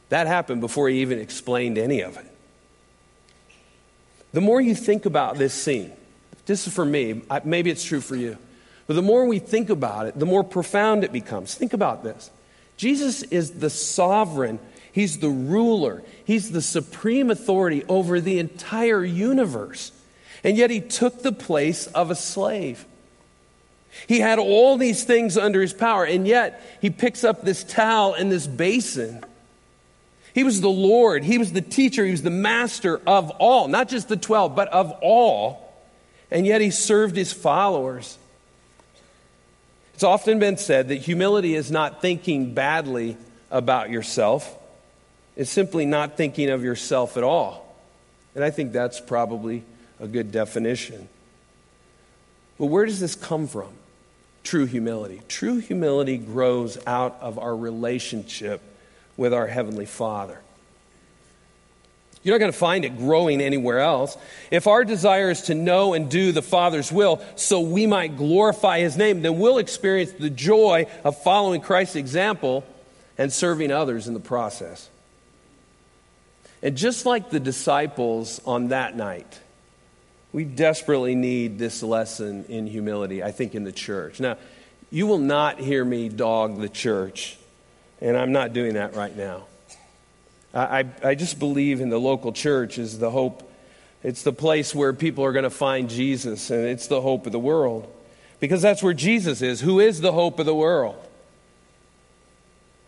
That 0.08 0.26
happened 0.26 0.60
before 0.60 0.88
he 0.88 1.00
even 1.00 1.18
explained 1.18 1.78
any 1.78 2.00
of 2.00 2.16
it. 2.16 2.26
The 4.32 4.40
more 4.40 4.60
you 4.60 4.74
think 4.74 5.06
about 5.06 5.36
this 5.36 5.54
scene, 5.54 5.92
this 6.46 6.66
is 6.66 6.72
for 6.72 6.84
me, 6.84 7.22
maybe 7.44 7.70
it's 7.70 7.82
true 7.82 8.00
for 8.00 8.16
you, 8.16 8.38
but 8.86 8.94
the 8.94 9.02
more 9.02 9.26
we 9.26 9.38
think 9.38 9.70
about 9.70 10.06
it, 10.06 10.18
the 10.18 10.26
more 10.26 10.44
profound 10.44 11.02
it 11.02 11.12
becomes. 11.12 11.54
Think 11.54 11.72
about 11.72 12.04
this 12.04 12.30
Jesus 12.76 13.22
is 13.22 13.52
the 13.52 13.70
sovereign, 13.70 14.58
He's 14.96 15.18
the 15.18 15.28
ruler, 15.28 16.02
He's 16.24 16.50
the 16.50 16.62
supreme 16.62 17.30
authority 17.30 17.84
over 17.86 18.18
the 18.18 18.38
entire 18.38 19.04
universe. 19.04 19.92
And 20.42 20.56
yet 20.56 20.70
He 20.70 20.80
took 20.80 21.22
the 21.22 21.32
place 21.32 21.86
of 21.88 22.10
a 22.10 22.14
slave. 22.14 22.86
He 24.06 24.20
had 24.20 24.38
all 24.38 24.78
these 24.78 25.04
things 25.04 25.36
under 25.36 25.60
his 25.60 25.72
power, 25.72 26.04
and 26.04 26.26
yet 26.26 26.62
he 26.80 26.90
picks 26.90 27.24
up 27.24 27.42
this 27.42 27.64
towel 27.64 28.14
and 28.14 28.30
this 28.30 28.46
basin. 28.46 29.24
He 30.34 30.44
was 30.44 30.60
the 30.60 30.68
Lord, 30.68 31.24
he 31.24 31.38
was 31.38 31.52
the 31.52 31.62
teacher, 31.62 32.04
he 32.04 32.10
was 32.10 32.22
the 32.22 32.30
master 32.30 33.00
of 33.06 33.30
all, 33.38 33.68
not 33.68 33.88
just 33.88 34.08
the 34.08 34.16
12, 34.16 34.54
but 34.54 34.68
of 34.68 34.92
all. 35.02 35.72
And 36.30 36.46
yet 36.46 36.60
he 36.60 36.70
served 36.70 37.16
his 37.16 37.32
followers. 37.32 38.18
It's 39.94 40.04
often 40.04 40.38
been 40.38 40.58
said 40.58 40.88
that 40.88 40.96
humility 40.96 41.54
is 41.54 41.70
not 41.70 42.02
thinking 42.02 42.52
badly 42.52 43.16
about 43.50 43.88
yourself, 43.88 44.58
it's 45.36 45.50
simply 45.50 45.86
not 45.86 46.16
thinking 46.16 46.50
of 46.50 46.64
yourself 46.64 47.16
at 47.16 47.22
all. 47.22 47.76
And 48.34 48.42
I 48.42 48.50
think 48.50 48.72
that's 48.72 49.00
probably 49.00 49.62
a 50.00 50.06
good 50.06 50.32
definition. 50.32 51.08
But 52.58 52.66
where 52.66 52.86
does 52.86 53.00
this 53.00 53.14
come 53.14 53.46
from? 53.46 53.72
true 54.46 54.64
humility. 54.64 55.20
True 55.28 55.58
humility 55.58 56.16
grows 56.16 56.78
out 56.86 57.18
of 57.20 57.38
our 57.38 57.54
relationship 57.54 58.62
with 59.16 59.34
our 59.34 59.46
Heavenly 59.46 59.86
Father. 59.86 60.40
You're 62.22 62.34
not 62.34 62.40
going 62.40 62.52
to 62.52 62.58
find 62.58 62.84
it 62.84 62.96
growing 62.96 63.40
anywhere 63.40 63.80
else. 63.80 64.16
If 64.50 64.66
our 64.66 64.84
desire 64.84 65.30
is 65.30 65.42
to 65.42 65.54
know 65.54 65.94
and 65.94 66.10
do 66.10 66.32
the 66.32 66.42
Father's 66.42 66.90
will 66.90 67.22
so 67.36 67.60
we 67.60 67.86
might 67.86 68.16
glorify 68.16 68.80
His 68.80 68.96
name, 68.96 69.22
then 69.22 69.38
we'll 69.38 69.58
experience 69.58 70.12
the 70.12 70.30
joy 70.30 70.86
of 71.04 71.20
following 71.22 71.60
Christ's 71.60 71.96
example 71.96 72.64
and 73.18 73.32
serving 73.32 73.70
others 73.70 74.08
in 74.08 74.14
the 74.14 74.20
process. 74.20 74.88
And 76.66 76.76
just 76.76 77.06
like 77.06 77.30
the 77.30 77.38
disciples 77.38 78.40
on 78.44 78.70
that 78.70 78.96
night, 78.96 79.38
we 80.32 80.42
desperately 80.42 81.14
need 81.14 81.60
this 81.60 81.80
lesson 81.80 82.44
in 82.48 82.66
humility, 82.66 83.22
I 83.22 83.30
think, 83.30 83.54
in 83.54 83.62
the 83.62 83.70
church. 83.70 84.18
Now, 84.18 84.36
you 84.90 85.06
will 85.06 85.20
not 85.20 85.60
hear 85.60 85.84
me 85.84 86.08
dog 86.08 86.60
the 86.60 86.68
church, 86.68 87.38
and 88.00 88.16
I'm 88.16 88.32
not 88.32 88.52
doing 88.52 88.74
that 88.74 88.96
right 88.96 89.16
now. 89.16 89.44
I, 90.52 90.86
I, 91.04 91.14
just 91.14 91.38
believe 91.38 91.80
in 91.80 91.88
the 91.88 92.00
local 92.00 92.32
church 92.32 92.78
is 92.78 92.98
the 92.98 93.12
hope. 93.12 93.48
It's 94.02 94.24
the 94.24 94.32
place 94.32 94.74
where 94.74 94.92
people 94.92 95.22
are 95.22 95.30
going 95.30 95.44
to 95.44 95.50
find 95.50 95.88
Jesus, 95.88 96.50
and 96.50 96.64
it's 96.64 96.88
the 96.88 97.00
hope 97.00 97.26
of 97.26 97.32
the 97.32 97.38
world. 97.38 97.86
Because 98.40 98.60
that's 98.60 98.82
where 98.82 98.92
Jesus 98.92 99.40
is, 99.40 99.60
who 99.60 99.78
is 99.78 100.00
the 100.00 100.10
hope 100.10 100.40
of 100.40 100.46
the 100.46 100.54
world. 100.54 100.96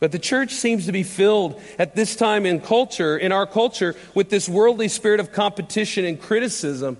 But 0.00 0.12
the 0.12 0.18
church 0.18 0.52
seems 0.52 0.86
to 0.86 0.92
be 0.92 1.02
filled 1.02 1.60
at 1.78 1.96
this 1.96 2.14
time 2.14 2.46
in 2.46 2.60
culture, 2.60 3.16
in 3.16 3.32
our 3.32 3.46
culture, 3.46 3.96
with 4.14 4.30
this 4.30 4.48
worldly 4.48 4.88
spirit 4.88 5.18
of 5.18 5.32
competition 5.32 6.04
and 6.04 6.20
criticism. 6.20 6.98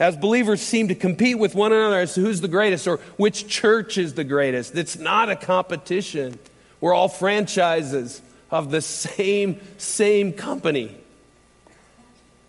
As 0.00 0.16
believers 0.16 0.62
seem 0.62 0.88
to 0.88 0.94
compete 0.94 1.38
with 1.38 1.54
one 1.54 1.72
another 1.72 1.98
as 1.98 2.14
to 2.14 2.20
who's 2.20 2.40
the 2.40 2.48
greatest 2.48 2.86
or 2.86 2.98
which 3.16 3.48
church 3.48 3.98
is 3.98 4.14
the 4.14 4.24
greatest. 4.24 4.76
It's 4.76 4.96
not 4.96 5.28
a 5.28 5.36
competition. 5.36 6.38
We're 6.80 6.94
all 6.94 7.08
franchises 7.08 8.22
of 8.50 8.70
the 8.70 8.80
same, 8.80 9.60
same 9.76 10.32
company. 10.32 10.96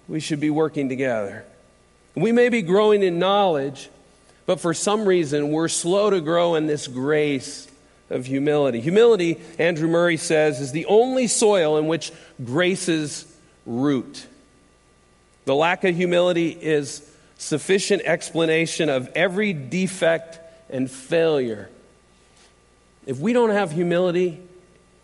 We 0.08 0.20
should 0.20 0.40
be 0.40 0.50
working 0.50 0.90
together. 0.90 1.44
We 2.16 2.32
may 2.32 2.50
be 2.50 2.62
growing 2.62 3.04
in 3.04 3.20
knowledge, 3.20 3.90
but 4.46 4.60
for 4.60 4.74
some 4.74 5.06
reason 5.06 5.52
we're 5.52 5.68
slow 5.68 6.10
to 6.12 6.22
grow 6.22 6.56
in 6.56 6.68
this 6.68 6.88
grace 6.88 7.69
of 8.10 8.26
humility. 8.26 8.80
Humility, 8.80 9.40
Andrew 9.58 9.88
Murray 9.88 10.18
says, 10.18 10.60
is 10.60 10.72
the 10.72 10.86
only 10.86 11.28
soil 11.28 11.78
in 11.78 11.88
which 11.88 12.12
graces 12.44 13.26
root. 13.66 14.26
The 15.46 15.56
lack 15.56 15.84
of 15.84 15.96
humility 15.96 16.50
is 16.50 17.08
sufficient 17.38 18.02
explanation 18.04 18.90
of 18.90 19.08
every 19.16 19.54
defect 19.54 20.40
and 20.70 20.90
failure. 20.90 21.70
If 23.06 23.20
we 23.20 23.34
don't 23.34 23.52
have 23.52 23.72
humility, 23.72 24.40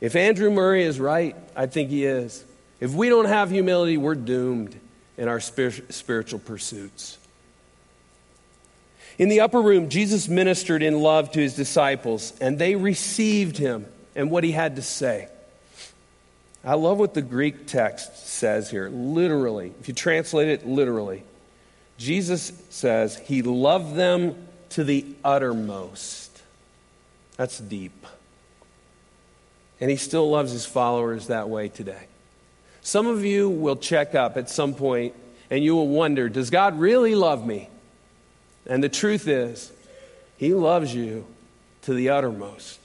if 0.01 0.15
Andrew 0.15 0.51
Murray 0.51 0.83
is 0.83 0.99
right, 0.99 1.35
I 1.55 1.65
think 1.65 1.89
he 1.89 2.05
is. 2.05 2.43
If 2.79 2.93
we 2.93 3.09
don't 3.09 3.25
have 3.25 3.49
humility, 3.49 3.97
we're 3.97 4.15
doomed 4.15 4.79
in 5.17 5.27
our 5.27 5.39
spiritual 5.39 6.39
pursuits. 6.39 7.17
In 9.17 9.29
the 9.29 9.39
upper 9.41 9.61
room, 9.61 9.89
Jesus 9.89 10.27
ministered 10.27 10.83
in 10.83 10.99
love 10.99 11.31
to 11.31 11.39
his 11.39 11.55
disciples, 11.55 12.33
and 12.41 12.59
they 12.59 12.75
received 12.75 13.57
him 13.57 13.85
and 14.15 14.29
what 14.29 14.43
he 14.43 14.51
had 14.51 14.75
to 14.75 14.81
say. 14.81 15.29
I 16.63 16.73
love 16.73 16.97
what 16.97 17.13
the 17.13 17.21
Greek 17.21 17.67
text 17.67 18.27
says 18.27 18.71
here, 18.71 18.89
literally. 18.89 19.73
If 19.79 19.87
you 19.87 19.93
translate 19.93 20.49
it 20.49 20.65
literally, 20.67 21.23
Jesus 21.97 22.51
says 22.69 23.17
he 23.17 23.41
loved 23.41 23.95
them 23.95 24.47
to 24.69 24.83
the 24.83 25.05
uttermost. 25.23 26.41
That's 27.37 27.59
deep. 27.59 28.05
And 29.79 29.91
he 29.91 29.97
still 29.97 30.29
loves 30.29 30.51
his 30.51 30.65
followers 30.65 31.27
that 31.27 31.49
way 31.49 31.69
today. 31.69 32.07
Some 32.81 33.07
of 33.07 33.23
you 33.23 33.49
will 33.49 33.75
check 33.75 34.15
up 34.15 34.35
at 34.37 34.49
some 34.49 34.73
point 34.73 35.13
and 35.49 35.63
you 35.63 35.75
will 35.75 35.87
wonder, 35.87 36.29
does 36.29 36.49
God 36.49 36.79
really 36.79 37.15
love 37.15 37.45
me? 37.45 37.69
And 38.67 38.83
the 38.83 38.89
truth 38.89 39.27
is, 39.27 39.71
He 40.37 40.53
loves 40.53 40.93
you 40.93 41.25
to 41.83 41.93
the 41.93 42.09
uttermost. 42.09 42.79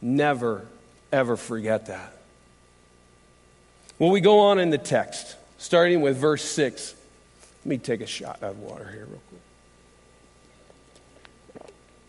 Never, 0.00 0.66
ever 1.12 1.36
forget 1.36 1.86
that. 1.86 2.12
Well, 3.98 4.10
we 4.10 4.20
go 4.20 4.40
on 4.40 4.58
in 4.58 4.70
the 4.70 4.78
text, 4.78 5.36
starting 5.58 6.00
with 6.00 6.16
verse 6.16 6.42
6, 6.42 6.96
let 7.64 7.68
me 7.68 7.78
take 7.78 8.00
a 8.00 8.06
shot 8.06 8.42
of 8.42 8.58
water 8.58 8.90
here, 8.92 9.06
real 9.06 9.22
quick. 9.28 9.40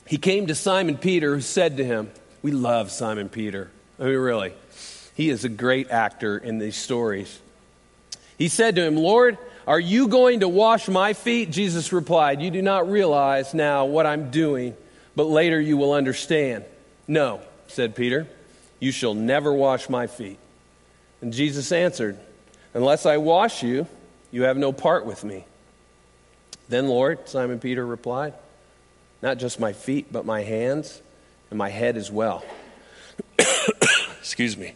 He 0.07 0.17
came 0.17 0.47
to 0.47 0.55
Simon 0.55 0.97
Peter, 0.97 1.35
who 1.35 1.41
said 1.41 1.77
to 1.77 1.85
him, 1.85 2.09
We 2.41 2.51
love 2.51 2.91
Simon 2.91 3.29
Peter. 3.29 3.69
I 3.99 4.05
mean, 4.05 4.17
really, 4.17 4.53
he 5.15 5.29
is 5.29 5.45
a 5.45 5.49
great 5.49 5.91
actor 5.91 6.37
in 6.37 6.57
these 6.57 6.75
stories. 6.75 7.39
He 8.37 8.47
said 8.47 8.75
to 8.75 8.83
him, 8.83 8.95
Lord, 8.95 9.37
are 9.67 9.79
you 9.79 10.07
going 10.07 10.41
to 10.41 10.49
wash 10.49 10.87
my 10.87 11.13
feet? 11.13 11.51
Jesus 11.51 11.93
replied, 11.93 12.41
You 12.41 12.51
do 12.51 12.61
not 12.61 12.89
realize 12.89 13.53
now 13.53 13.85
what 13.85 14.05
I'm 14.05 14.29
doing, 14.29 14.75
but 15.15 15.25
later 15.25 15.59
you 15.59 15.77
will 15.77 15.93
understand. 15.93 16.65
No, 17.07 17.41
said 17.67 17.95
Peter, 17.95 18.27
you 18.79 18.91
shall 18.91 19.13
never 19.13 19.53
wash 19.53 19.89
my 19.89 20.07
feet. 20.07 20.37
And 21.21 21.31
Jesus 21.31 21.71
answered, 21.71 22.17
Unless 22.73 23.05
I 23.05 23.17
wash 23.17 23.63
you, 23.63 23.87
you 24.31 24.43
have 24.43 24.57
no 24.57 24.73
part 24.73 25.05
with 25.05 25.23
me. 25.23 25.45
Then, 26.67 26.87
Lord, 26.87 27.29
Simon 27.29 27.59
Peter 27.59 27.85
replied, 27.85 28.33
Not 29.21 29.37
just 29.37 29.59
my 29.59 29.73
feet, 29.73 30.07
but 30.11 30.25
my 30.25 30.41
hands 30.41 31.01
and 31.49 31.57
my 31.57 31.69
head 31.69 31.95
as 31.95 32.11
well. 32.11 32.43
Excuse 34.19 34.57
me. 34.57 34.75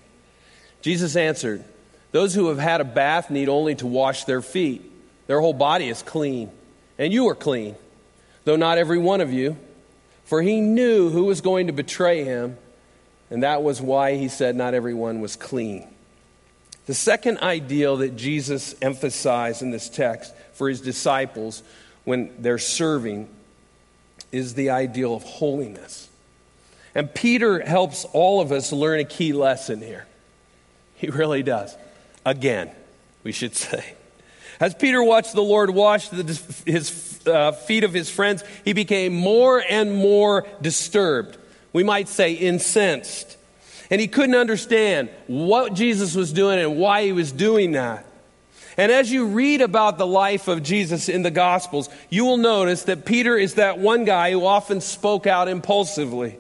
Jesus 0.82 1.15
answered, 1.15 1.63
those 2.12 2.34
who 2.34 2.48
have 2.48 2.60
had 2.60 2.82
a 2.82 2.86
bath 2.86 3.30
need 3.30 3.50
only 3.50 3.76
to 3.76 3.88
wash 3.88 4.24
their 4.24 4.41
feet. 4.41 4.91
Their 5.28 5.41
whole 5.41 5.54
body 5.54 5.89
is 5.89 6.02
clean. 6.02 6.52
And 6.98 7.13
you 7.13 7.28
are 7.30 7.36
clean, 7.36 7.76
though 8.46 8.56
not 8.56 8.78
every 8.78 8.98
one 8.98 9.22
of 9.22 9.32
you. 9.32 9.58
For 10.26 10.41
he 10.41 10.60
knew 10.62 11.10
who 11.10 11.26
was 11.26 11.41
going 11.41 11.67
to 11.67 11.74
betray 11.74 12.24
him, 12.24 12.58
and 13.30 13.43
that 13.43 13.62
was 13.62 13.82
why 13.82 14.15
he 14.15 14.28
said 14.28 14.56
not 14.56 14.74
everyone 14.74 15.22
was 15.22 15.36
clean. 15.36 15.88
The 16.86 16.93
second 16.93 17.39
ideal 17.39 17.98
that 17.98 18.15
Jesus 18.15 18.76
emphasized 18.82 19.62
in 19.62 19.72
this 19.72 19.89
text 19.89 20.34
for 20.54 20.70
his 20.70 20.82
disciples 20.82 21.62
when 22.06 22.34
they're 22.39 22.58
serving 22.58 23.28
is 24.32 24.54
the 24.54 24.70
ideal 24.70 25.13
of 25.13 25.24
holiness. 25.24 26.10
And 26.96 27.13
Peter 27.13 27.60
helps 27.60 28.06
all 28.06 28.41
of 28.41 28.52
us 28.52 28.72
learn 28.72 29.00
a 29.00 29.06
key 29.06 29.34
lesson 29.34 29.82
here. 29.82 30.08
He 30.96 31.10
really 31.10 31.43
does 31.43 31.76
again, 32.30 32.72
we 33.24 33.32
should 33.32 33.56
say. 33.56 33.94
As 34.60 34.74
Peter 34.74 35.04
watched 35.04 35.34
the 35.34 35.44
Lord 35.44 35.70
wash 35.70 36.10
the, 36.10 36.24
his 36.66 37.20
uh, 37.28 37.52
feet 37.52 37.84
of 37.84 37.94
his 37.94 38.10
friends, 38.10 38.44
he 38.66 38.74
became 38.74 39.13
more 39.13 39.63
and 39.68 39.96
more 39.96 40.48
disturbed. 40.62 41.38
We 41.74 41.84
might 41.84 42.08
say 42.08 42.34
incensed. 42.34 43.38
And 43.90 44.02
he 44.02 44.08
couldn't 44.08 44.36
understand 44.36 45.10
what 45.28 45.74
Jesus 45.74 46.16
was 46.16 46.34
doing 46.34 46.60
and 46.60 46.78
why 46.78 47.04
he 47.04 47.12
was 47.12 47.32
doing 47.32 47.74
that. 47.74 48.06
And 48.76 48.92
as 48.92 49.12
you 49.12 49.28
read 49.28 49.62
about 49.62 49.98
the 49.98 50.06
life 50.06 50.48
of 50.48 50.62
Jesus 50.62 51.10
in 51.10 51.24
the 51.24 51.32
Gospels, 51.32 51.90
you 52.10 52.26
will 52.26 52.38
notice 52.38 52.84
that 52.84 53.06
Peter 53.06 53.38
is 53.38 53.56
that 53.56 53.80
one 53.80 54.06
guy 54.06 54.32
who 54.32 54.46
often 54.46 54.82
spoke 54.82 55.26
out 55.26 55.48
impulsively. 55.48 56.38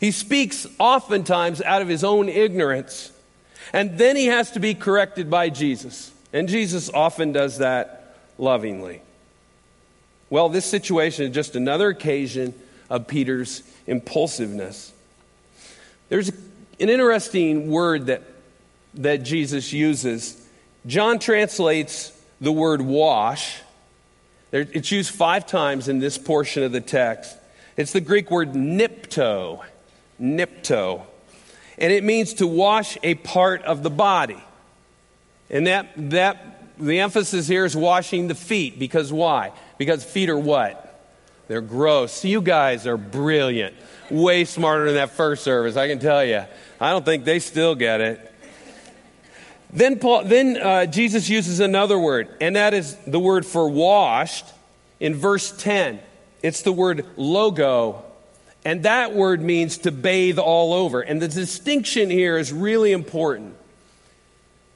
He 0.00 0.10
speaks 0.10 0.66
oftentimes 0.78 1.62
out 1.62 1.80
of 1.80 1.88
his 1.88 2.04
own 2.04 2.28
ignorance. 2.28 3.10
And 3.72 3.98
then 3.98 4.16
he 4.16 4.26
has 4.26 4.52
to 4.52 4.60
be 4.60 4.74
corrected 4.74 5.30
by 5.30 5.48
Jesus. 5.50 6.12
And 6.32 6.48
Jesus 6.48 6.90
often 6.90 7.32
does 7.32 7.58
that 7.58 8.16
lovingly. 8.38 9.02
Well, 10.28 10.48
this 10.48 10.66
situation 10.66 11.26
is 11.26 11.34
just 11.34 11.56
another 11.56 11.88
occasion 11.88 12.54
of 12.90 13.06
Peter's 13.06 13.62
impulsiveness. 13.86 14.92
There's 16.08 16.28
an 16.28 16.36
interesting 16.78 17.70
word 17.70 18.06
that, 18.06 18.22
that 18.94 19.22
Jesus 19.22 19.72
uses. 19.72 20.40
John 20.86 21.18
translates 21.18 22.12
the 22.40 22.52
word 22.52 22.82
wash. 22.82 23.60
It's 24.52 24.90
used 24.90 25.14
five 25.14 25.46
times 25.46 25.88
in 25.88 25.98
this 25.98 26.18
portion 26.18 26.62
of 26.62 26.72
the 26.72 26.80
text. 26.80 27.36
It's 27.76 27.92
the 27.92 28.00
Greek 28.00 28.30
word 28.30 28.52
nipto. 28.52 29.64
Nipto 30.20 31.02
and 31.78 31.92
it 31.92 32.04
means 32.04 32.34
to 32.34 32.46
wash 32.46 32.96
a 33.02 33.14
part 33.14 33.62
of 33.62 33.82
the 33.82 33.90
body. 33.90 34.42
And 35.50 35.66
that, 35.66 35.88
that, 36.10 36.76
the 36.78 37.00
emphasis 37.00 37.46
here 37.46 37.64
is 37.64 37.76
washing 37.76 38.28
the 38.28 38.34
feet, 38.34 38.78
because 38.78 39.12
why? 39.12 39.52
Because 39.78 40.04
feet 40.04 40.28
are 40.28 40.38
what? 40.38 40.82
They're 41.48 41.60
gross. 41.60 42.24
You 42.24 42.42
guys 42.42 42.86
are 42.86 42.96
brilliant. 42.96 43.74
Way 44.10 44.44
smarter 44.44 44.86
than 44.86 44.94
that 44.94 45.10
first 45.10 45.44
service, 45.44 45.76
I 45.76 45.88
can 45.88 45.98
tell 45.98 46.24
you. 46.24 46.44
I 46.80 46.90
don't 46.90 47.04
think 47.04 47.24
they 47.24 47.38
still 47.38 47.74
get 47.74 48.00
it. 48.00 48.32
Then, 49.72 49.98
Paul, 49.98 50.24
then 50.24 50.56
uh, 50.56 50.86
Jesus 50.86 51.28
uses 51.28 51.60
another 51.60 51.98
word, 51.98 52.28
and 52.40 52.56
that 52.56 52.72
is 52.72 52.96
the 53.06 53.18
word 53.18 53.44
for 53.44 53.68
washed 53.68 54.46
in 55.00 55.14
verse 55.14 55.52
10. 55.52 56.00
It's 56.42 56.62
the 56.62 56.72
word 56.72 57.04
logo 57.16 58.04
and 58.66 58.82
that 58.82 59.14
word 59.14 59.40
means 59.40 59.78
to 59.78 59.92
bathe 59.92 60.40
all 60.40 60.74
over. 60.74 61.00
And 61.00 61.22
the 61.22 61.28
distinction 61.28 62.10
here 62.10 62.36
is 62.36 62.52
really 62.52 62.90
important. 62.90 63.54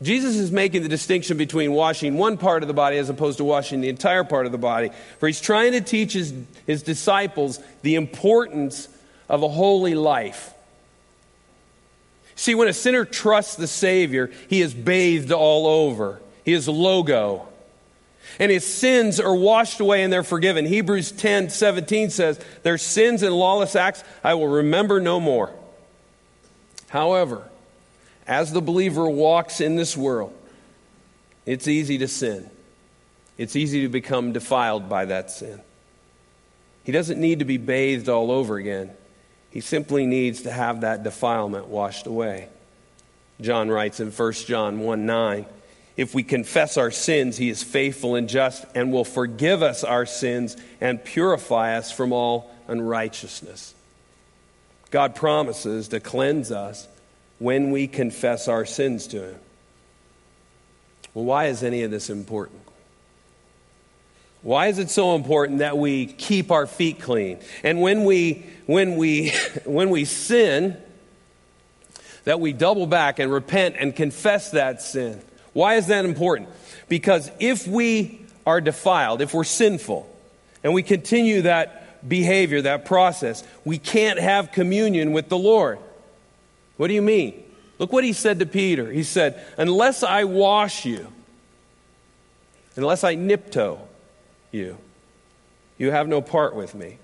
Jesus 0.00 0.36
is 0.36 0.52
making 0.52 0.82
the 0.84 0.88
distinction 0.88 1.36
between 1.36 1.72
washing 1.72 2.16
one 2.16 2.38
part 2.38 2.62
of 2.62 2.68
the 2.68 2.72
body 2.72 2.98
as 2.98 3.10
opposed 3.10 3.38
to 3.38 3.44
washing 3.44 3.80
the 3.80 3.88
entire 3.88 4.22
part 4.22 4.46
of 4.46 4.52
the 4.52 4.58
body. 4.58 4.90
For 5.18 5.26
he's 5.26 5.40
trying 5.40 5.72
to 5.72 5.80
teach 5.80 6.12
his, 6.12 6.32
his 6.68 6.84
disciples 6.84 7.58
the 7.82 7.96
importance 7.96 8.88
of 9.28 9.42
a 9.42 9.48
holy 9.48 9.96
life. 9.96 10.54
See, 12.36 12.54
when 12.54 12.68
a 12.68 12.72
sinner 12.72 13.04
trusts 13.04 13.56
the 13.56 13.66
Savior, 13.66 14.30
he 14.48 14.62
is 14.62 14.72
bathed 14.72 15.32
all 15.32 15.66
over. 15.66 16.22
He 16.44 16.52
is 16.52 16.68
logo 16.68 17.49
and 18.38 18.50
his 18.50 18.66
sins 18.66 19.18
are 19.18 19.34
washed 19.34 19.80
away 19.80 20.02
and 20.02 20.12
they're 20.12 20.22
forgiven. 20.22 20.64
Hebrews 20.64 21.12
10 21.12 21.50
17 21.50 22.10
says, 22.10 22.40
Their 22.62 22.78
sins 22.78 23.22
and 23.22 23.34
lawless 23.34 23.76
acts 23.76 24.04
I 24.22 24.34
will 24.34 24.48
remember 24.48 25.00
no 25.00 25.20
more. 25.20 25.52
However, 26.88 27.48
as 28.26 28.52
the 28.52 28.60
believer 28.60 29.08
walks 29.08 29.60
in 29.60 29.76
this 29.76 29.96
world, 29.96 30.32
it's 31.46 31.66
easy 31.66 31.98
to 31.98 32.08
sin. 32.08 32.48
It's 33.38 33.56
easy 33.56 33.82
to 33.82 33.88
become 33.88 34.32
defiled 34.32 34.88
by 34.88 35.06
that 35.06 35.30
sin. 35.30 35.60
He 36.84 36.92
doesn't 36.92 37.20
need 37.20 37.38
to 37.38 37.44
be 37.44 37.56
bathed 37.56 38.08
all 38.08 38.30
over 38.30 38.56
again. 38.56 38.90
He 39.50 39.60
simply 39.60 40.06
needs 40.06 40.42
to 40.42 40.52
have 40.52 40.82
that 40.82 41.02
defilement 41.02 41.66
washed 41.66 42.06
away. 42.06 42.48
John 43.40 43.68
writes 43.68 44.00
in 44.00 44.10
1 44.10 44.32
John 44.32 44.80
1 44.80 45.06
9, 45.06 45.46
if 45.96 46.14
we 46.14 46.22
confess 46.22 46.76
our 46.76 46.90
sins, 46.90 47.36
he 47.36 47.50
is 47.50 47.62
faithful 47.62 48.14
and 48.14 48.28
just 48.28 48.64
and 48.74 48.92
will 48.92 49.04
forgive 49.04 49.62
us 49.62 49.84
our 49.84 50.06
sins 50.06 50.56
and 50.80 51.04
purify 51.04 51.76
us 51.76 51.92
from 51.92 52.12
all 52.12 52.50
unrighteousness. 52.68 53.74
God 54.90 55.14
promises 55.14 55.88
to 55.88 56.00
cleanse 56.00 56.50
us 56.50 56.88
when 57.38 57.70
we 57.70 57.86
confess 57.86 58.48
our 58.48 58.64
sins 58.64 59.06
to 59.08 59.30
him. 59.30 59.40
Well, 61.14 61.24
why 61.24 61.46
is 61.46 61.62
any 61.62 61.82
of 61.82 61.90
this 61.90 62.10
important? 62.10 62.60
Why 64.42 64.68
is 64.68 64.78
it 64.78 64.90
so 64.90 65.14
important 65.16 65.58
that 65.58 65.76
we 65.76 66.06
keep 66.06 66.50
our 66.50 66.66
feet 66.66 67.00
clean? 67.00 67.38
And 67.62 67.80
when 67.80 68.04
we 68.04 68.46
when 68.66 68.96
we 68.96 69.32
when 69.64 69.90
we 69.90 70.04
sin 70.04 70.76
that 72.24 72.40
we 72.40 72.52
double 72.52 72.86
back 72.86 73.18
and 73.18 73.32
repent 73.32 73.76
and 73.78 73.94
confess 73.96 74.50
that 74.52 74.82
sin. 74.82 75.22
Why 75.52 75.74
is 75.74 75.86
that 75.88 76.04
important? 76.04 76.48
Because 76.88 77.30
if 77.40 77.66
we 77.66 78.20
are 78.46 78.60
defiled, 78.60 79.20
if 79.20 79.34
we're 79.34 79.44
sinful, 79.44 80.08
and 80.62 80.74
we 80.74 80.82
continue 80.82 81.42
that 81.42 82.08
behavior, 82.08 82.62
that 82.62 82.84
process, 82.84 83.44
we 83.64 83.78
can't 83.78 84.18
have 84.18 84.52
communion 84.52 85.12
with 85.12 85.28
the 85.28 85.38
Lord. 85.38 85.78
What 86.76 86.88
do 86.88 86.94
you 86.94 87.02
mean? 87.02 87.42
Look 87.78 87.92
what 87.92 88.04
he 88.04 88.12
said 88.12 88.38
to 88.40 88.46
Peter. 88.46 88.90
He 88.90 89.02
said, 89.02 89.42
Unless 89.56 90.02
I 90.02 90.24
wash 90.24 90.84
you, 90.84 91.06
unless 92.76 93.04
I 93.04 93.16
nipto 93.16 93.78
you, 94.52 94.76
you 95.78 95.90
have 95.90 96.08
no 96.08 96.20
part 96.20 96.54
with 96.54 96.74
me. 96.74 96.98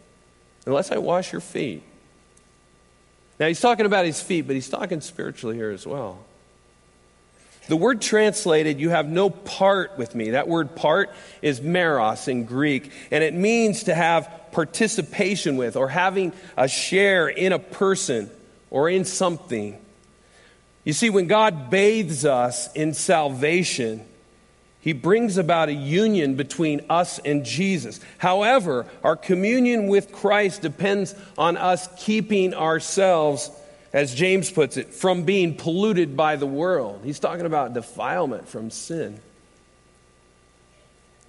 Unless 0.67 0.91
I 0.91 0.99
wash 0.99 1.33
your 1.33 1.41
feet. 1.41 1.83
Now, 3.39 3.47
he's 3.47 3.61
talking 3.61 3.87
about 3.87 4.05
his 4.05 4.21
feet, 4.21 4.43
but 4.43 4.55
he's 4.55 4.69
talking 4.69 5.01
spiritually 5.01 5.57
here 5.57 5.71
as 5.71 5.87
well. 5.87 6.19
The 7.69 7.77
word 7.77 8.01
translated, 8.01 8.79
you 8.79 8.91
have 8.91 9.09
no 9.09 9.29
part 9.31 9.99
with 9.99 10.15
me. 10.15 10.31
That 10.31 10.49
word 10.49 10.77
part 10.77 11.11
is 11.43 11.61
meros 11.61 12.29
in 12.29 12.45
Greek, 12.45 12.93
and 13.11 13.25
it 13.25 13.35
means 13.35 13.85
to 13.85 13.95
have 13.95 14.31
participation 14.53 15.57
with 15.57 15.77
or 15.77 15.89
having 15.89 16.33
a 16.57 16.69
share 16.69 17.29
in 17.29 17.53
a 17.53 17.59
person 17.59 18.31
or 18.71 18.89
in 18.89 19.05
something. 19.05 19.79
You 20.85 20.93
see, 20.93 21.11
when 21.11 21.27
God 21.27 21.69
bathes 21.69 22.25
us 22.25 22.73
in 22.73 22.95
salvation, 22.95 24.07
he 24.81 24.93
brings 24.93 25.37
about 25.37 25.69
a 25.69 25.75
union 25.75 26.37
between 26.37 26.87
us 26.89 27.19
and 27.19 27.45
Jesus. 27.45 27.99
However, 28.19 28.87
our 29.03 29.17
communion 29.17 29.89
with 29.89 30.13
Christ 30.13 30.63
depends 30.63 31.13
on 31.37 31.57
us 31.57 31.89
keeping 32.05 32.55
ourselves, 32.55 33.51
as 33.97 34.15
James 34.15 34.51
puts 34.51 34.77
it, 34.77 34.93
from 34.93 35.23
being 35.23 35.57
polluted 35.57 36.19
by 36.19 36.37
the 36.37 36.47
world. 36.47 37.01
He's 37.03 37.19
talking 37.19 37.47
about 37.47 37.73
defilement 37.73 38.47
from 38.47 38.71
sin. 38.71 39.19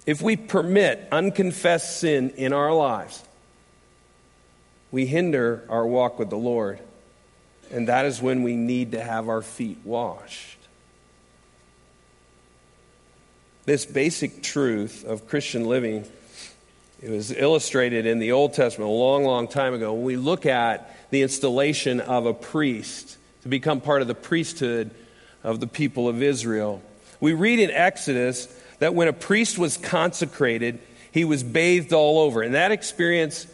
If 0.04 0.20
we 0.20 0.36
permit 0.36 1.08
unconfessed 1.10 1.98
sin 1.98 2.28
in 2.36 2.52
our 2.52 2.74
lives, 2.74 3.24
we 4.90 5.06
hinder 5.06 5.64
our 5.70 5.86
walk 5.86 6.18
with 6.18 6.28
the 6.28 6.36
Lord. 6.36 6.78
And 7.70 7.88
that 7.88 8.04
is 8.04 8.20
when 8.20 8.42
we 8.42 8.54
need 8.54 8.92
to 8.92 9.02
have 9.02 9.30
our 9.30 9.40
feet 9.40 9.78
washed. 9.82 10.58
this 13.68 13.84
basic 13.84 14.42
truth 14.42 15.04
of 15.04 15.28
Christian 15.28 15.66
living. 15.66 16.06
It 17.00 17.10
was 17.10 17.30
illustrated 17.30 18.06
in 18.06 18.18
the 18.18 18.32
Old 18.32 18.54
Testament 18.54 18.90
a 18.90 18.92
long, 18.92 19.24
long 19.24 19.46
time 19.46 19.72
ago. 19.72 19.92
When 19.92 20.02
we 20.02 20.16
look 20.16 20.46
at 20.46 20.96
the 21.10 21.22
installation 21.22 22.00
of 22.00 22.26
a 22.26 22.34
priest 22.34 23.16
to 23.42 23.48
become 23.48 23.80
part 23.80 24.02
of 24.02 24.08
the 24.08 24.14
priesthood 24.14 24.90
of 25.44 25.60
the 25.60 25.68
people 25.68 26.08
of 26.08 26.22
Israel, 26.22 26.82
we 27.20 27.34
read 27.34 27.60
in 27.60 27.70
Exodus 27.70 28.48
that 28.80 28.94
when 28.94 29.06
a 29.06 29.12
priest 29.12 29.58
was 29.58 29.76
consecrated, 29.76 30.80
he 31.12 31.24
was 31.24 31.44
bathed 31.44 31.92
all 31.92 32.18
over. 32.18 32.42
And 32.42 32.54
that 32.54 32.72
experience 32.72 33.46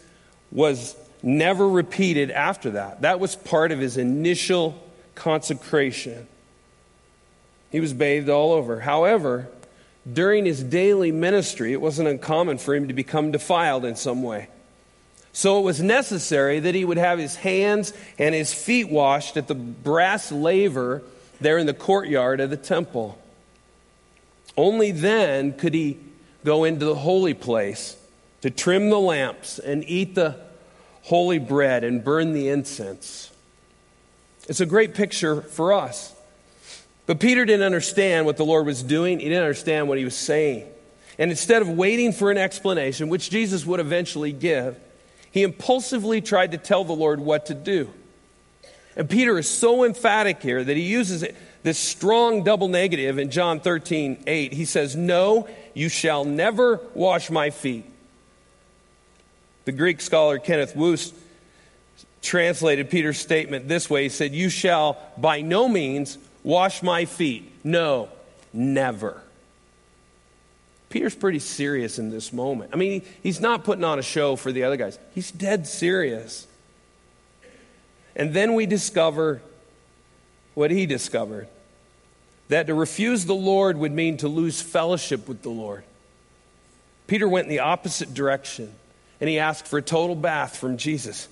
was 0.50 0.96
never 1.22 1.68
repeated 1.68 2.30
after 2.30 2.70
that. 2.72 3.02
That 3.02 3.20
was 3.20 3.36
part 3.36 3.72
of 3.72 3.78
his 3.78 3.98
initial 3.98 4.82
consecration. 5.14 6.26
He 7.70 7.80
was 7.80 7.92
bathed 7.92 8.30
all 8.30 8.52
over. 8.52 8.80
However, 8.80 9.48
during 10.10 10.44
his 10.44 10.62
daily 10.62 11.12
ministry, 11.12 11.72
it 11.72 11.80
wasn't 11.80 12.08
uncommon 12.08 12.58
for 12.58 12.74
him 12.74 12.88
to 12.88 12.94
become 12.94 13.30
defiled 13.30 13.84
in 13.84 13.96
some 13.96 14.22
way. 14.22 14.48
So 15.32 15.58
it 15.58 15.62
was 15.62 15.82
necessary 15.82 16.60
that 16.60 16.74
he 16.74 16.84
would 16.84 16.96
have 16.96 17.18
his 17.18 17.36
hands 17.36 17.92
and 18.18 18.34
his 18.34 18.54
feet 18.54 18.88
washed 18.88 19.36
at 19.36 19.48
the 19.48 19.54
brass 19.54 20.30
laver 20.30 21.02
there 21.40 21.58
in 21.58 21.66
the 21.66 21.74
courtyard 21.74 22.40
of 22.40 22.50
the 22.50 22.56
temple. 22.56 23.18
Only 24.56 24.92
then 24.92 25.52
could 25.52 25.74
he 25.74 25.98
go 26.44 26.64
into 26.64 26.84
the 26.84 26.94
holy 26.94 27.34
place 27.34 27.96
to 28.42 28.50
trim 28.50 28.90
the 28.90 29.00
lamps 29.00 29.58
and 29.58 29.82
eat 29.88 30.14
the 30.14 30.36
holy 31.04 31.38
bread 31.38 31.82
and 31.82 32.04
burn 32.04 32.32
the 32.32 32.48
incense. 32.48 33.30
It's 34.48 34.60
a 34.60 34.66
great 34.66 34.94
picture 34.94 35.42
for 35.42 35.72
us. 35.72 36.14
But 37.06 37.20
Peter 37.20 37.44
didn't 37.44 37.64
understand 37.64 38.26
what 38.26 38.36
the 38.36 38.44
Lord 38.44 38.66
was 38.66 38.82
doing, 38.82 39.20
he 39.20 39.28
didn't 39.28 39.42
understand 39.42 39.88
what 39.88 39.98
he 39.98 40.04
was 40.04 40.16
saying. 40.16 40.66
And 41.18 41.30
instead 41.30 41.62
of 41.62 41.68
waiting 41.68 42.12
for 42.12 42.30
an 42.30 42.38
explanation, 42.38 43.08
which 43.08 43.30
Jesus 43.30 43.64
would 43.64 43.80
eventually 43.80 44.32
give, 44.32 44.78
he 45.30 45.42
impulsively 45.42 46.20
tried 46.20 46.52
to 46.52 46.58
tell 46.58 46.84
the 46.84 46.92
Lord 46.92 47.20
what 47.20 47.46
to 47.46 47.54
do. 47.54 47.90
And 48.96 49.08
Peter 49.10 49.38
is 49.38 49.48
so 49.48 49.84
emphatic 49.84 50.40
here 50.40 50.62
that 50.62 50.76
he 50.76 50.82
uses 50.82 51.24
this 51.62 51.78
strong 51.78 52.44
double 52.44 52.68
negative 52.68 53.18
in 53.18 53.30
John 53.30 53.60
13, 53.60 54.24
8. 54.26 54.52
He 54.52 54.64
says, 54.64 54.94
No, 54.94 55.48
you 55.72 55.88
shall 55.88 56.24
never 56.24 56.80
wash 56.94 57.30
my 57.30 57.50
feet. 57.50 57.84
The 59.64 59.72
Greek 59.72 60.00
scholar 60.00 60.38
Kenneth 60.38 60.74
Wuest 60.74 61.14
translated 62.22 62.90
Peter's 62.90 63.18
statement 63.18 63.66
this 63.66 63.88
way 63.90 64.04
He 64.04 64.08
said, 64.08 64.32
You 64.32 64.48
shall 64.48 64.98
by 65.16 65.40
no 65.40 65.68
means 65.68 66.18
Wash 66.44 66.82
my 66.82 67.06
feet. 67.06 67.50
No, 67.64 68.10
never. 68.52 69.20
Peter's 70.90 71.16
pretty 71.16 71.40
serious 71.40 71.98
in 71.98 72.10
this 72.10 72.32
moment. 72.32 72.70
I 72.72 72.76
mean, 72.76 73.02
he's 73.22 73.40
not 73.40 73.64
putting 73.64 73.82
on 73.82 73.98
a 73.98 74.02
show 74.02 74.36
for 74.36 74.52
the 74.52 74.62
other 74.62 74.76
guys, 74.76 74.98
he's 75.14 75.32
dead 75.32 75.66
serious. 75.66 76.46
And 78.14 78.32
then 78.32 78.54
we 78.54 78.66
discover 78.66 79.42
what 80.54 80.70
he 80.70 80.86
discovered 80.86 81.48
that 82.48 82.68
to 82.68 82.74
refuse 82.74 83.24
the 83.24 83.34
Lord 83.34 83.76
would 83.76 83.90
mean 83.90 84.18
to 84.18 84.28
lose 84.28 84.62
fellowship 84.62 85.26
with 85.26 85.42
the 85.42 85.48
Lord. 85.48 85.82
Peter 87.08 87.28
went 87.28 87.46
in 87.46 87.50
the 87.50 87.58
opposite 87.60 88.14
direction 88.14 88.72
and 89.20 89.28
he 89.28 89.38
asked 89.38 89.66
for 89.66 89.78
a 89.78 89.82
total 89.82 90.14
bath 90.14 90.56
from 90.56 90.76
Jesus. 90.76 91.26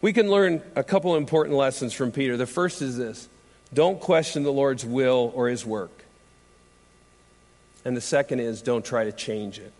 We 0.00 0.12
can 0.12 0.30
learn 0.30 0.62
a 0.74 0.82
couple 0.82 1.14
important 1.14 1.56
lessons 1.56 1.92
from 1.92 2.10
Peter. 2.10 2.36
The 2.36 2.46
first 2.46 2.82
is 2.82 2.96
this 2.96 3.28
don't 3.72 4.00
question 4.00 4.42
the 4.42 4.52
Lord's 4.52 4.84
will 4.84 5.32
or 5.34 5.48
his 5.48 5.64
work. 5.64 6.04
And 7.84 7.96
the 7.96 8.00
second 8.00 8.40
is 8.40 8.62
don't 8.62 8.84
try 8.84 9.04
to 9.04 9.12
change 9.12 9.58
it. 9.58 9.72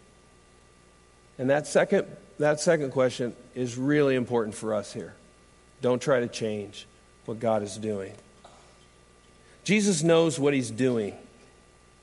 And 1.38 1.50
that 1.50 1.66
second, 1.66 2.06
that 2.38 2.60
second 2.60 2.92
question 2.92 3.34
is 3.54 3.76
really 3.76 4.14
important 4.14 4.54
for 4.54 4.74
us 4.74 4.92
here. 4.92 5.14
Don't 5.82 6.00
try 6.00 6.20
to 6.20 6.28
change 6.28 6.86
what 7.24 7.40
God 7.40 7.62
is 7.62 7.76
doing. 7.76 8.12
Jesus 9.64 10.02
knows 10.02 10.38
what 10.38 10.54
he's 10.54 10.70
doing. 10.70 11.14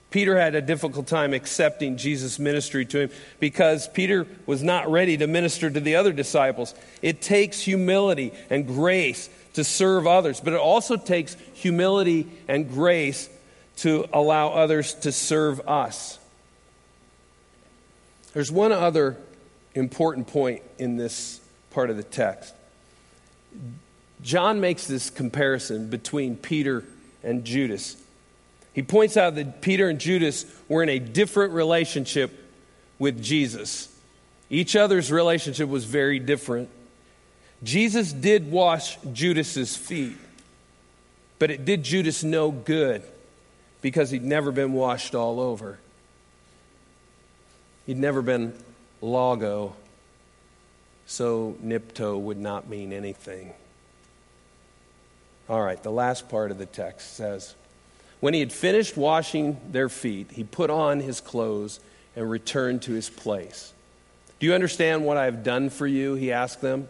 Peter 0.10 0.40
had 0.40 0.56
a 0.56 0.62
difficult 0.62 1.06
time 1.06 1.34
accepting 1.34 1.98
Jesus' 1.98 2.40
ministry 2.40 2.86
to 2.86 3.02
him 3.02 3.10
because 3.40 3.88
Peter 3.90 4.26
was 4.46 4.64
not 4.64 4.90
ready 4.90 5.18
to 5.18 5.28
minister 5.28 5.70
to 5.70 5.80
the 5.80 5.96
other 5.96 6.14
disciples. 6.14 6.74
It 7.02 7.22
takes 7.22 7.60
humility 7.60 8.32
and 8.50 8.66
grace 8.66 9.30
to 9.58 9.64
serve 9.64 10.06
others, 10.06 10.40
but 10.40 10.54
it 10.54 10.60
also 10.60 10.96
takes 10.96 11.36
humility 11.56 12.28
and 12.48 12.70
grace 12.70 13.28
to 13.78 14.08
allow 14.14 14.50
others 14.50 14.94
to 14.94 15.12
serve 15.12 15.60
us. 15.68 16.20
There's 18.34 18.52
one 18.52 18.72
other 18.72 19.18
important 19.74 20.28
point 20.28 20.62
in 20.78 20.96
this 20.96 21.42
part 21.72 21.90
of 21.90 21.98
the 21.98 22.04
text. 22.04 22.54
John 24.22 24.62
makes 24.62 24.86
this 24.86 25.10
comparison 25.10 25.90
between 25.90 26.36
Peter 26.36 26.84
and 27.24 27.44
Judas. 27.44 27.98
He 28.74 28.84
points 28.84 29.18
out 29.18 29.34
that 29.36 29.62
Peter 29.62 29.90
and 29.90 30.00
Judas 30.00 30.46
were 30.68 30.84
in 30.84 30.90
a 30.90 31.00
different 31.00 31.54
relationship 31.54 32.48
with 33.00 33.24
Jesus. 33.24 33.92
Each 34.52 34.76
other's 34.76 35.12
relationship 35.12 35.68
was 35.68 35.86
very 35.86 36.20
different. 36.20 36.70
Jesus 37.64 38.14
did 38.14 38.52
wash 38.52 38.98
Judas's 39.14 39.76
feet, 39.76 40.18
but 41.40 41.50
it 41.50 41.66
did 41.66 41.84
Judas 41.84 42.24
no 42.24 42.52
good 42.52 43.02
because 43.82 44.12
he'd 44.12 44.24
never 44.24 44.52
been 44.52 44.74
washed 44.74 45.16
all 45.16 45.40
over. 45.40 45.80
He'd 47.86 47.98
never 47.98 48.22
been 48.22 48.54
logo. 49.02 49.76
so 51.06 51.56
nipto 51.64 52.20
would 52.20 52.38
not 52.38 52.68
mean 52.68 52.92
anything. 52.92 53.54
All 55.50 55.62
right, 55.62 55.82
the 55.82 55.92
last 55.92 56.28
part 56.28 56.52
of 56.52 56.58
the 56.58 56.66
text 56.66 57.16
says 57.16 57.56
When 58.20 58.34
he 58.34 58.42
had 58.42 58.52
finished 58.52 58.98
washing 58.98 59.58
their 59.72 59.90
feet, 59.90 60.32
he 60.32 60.44
put 60.44 60.70
on 60.70 61.00
his 61.00 61.22
clothes 61.22 61.80
and 62.16 62.30
returned 62.30 62.82
to 62.84 62.92
his 62.92 63.10
place. 63.10 63.74
Do 64.40 64.46
you 64.46 64.54
understand 64.54 65.06
what 65.06 65.18
I 65.18 65.26
have 65.26 65.44
done 65.44 65.70
for 65.70 65.88
you? 65.88 66.16
He 66.16 66.32
asked 66.32 66.62
them. 66.62 66.90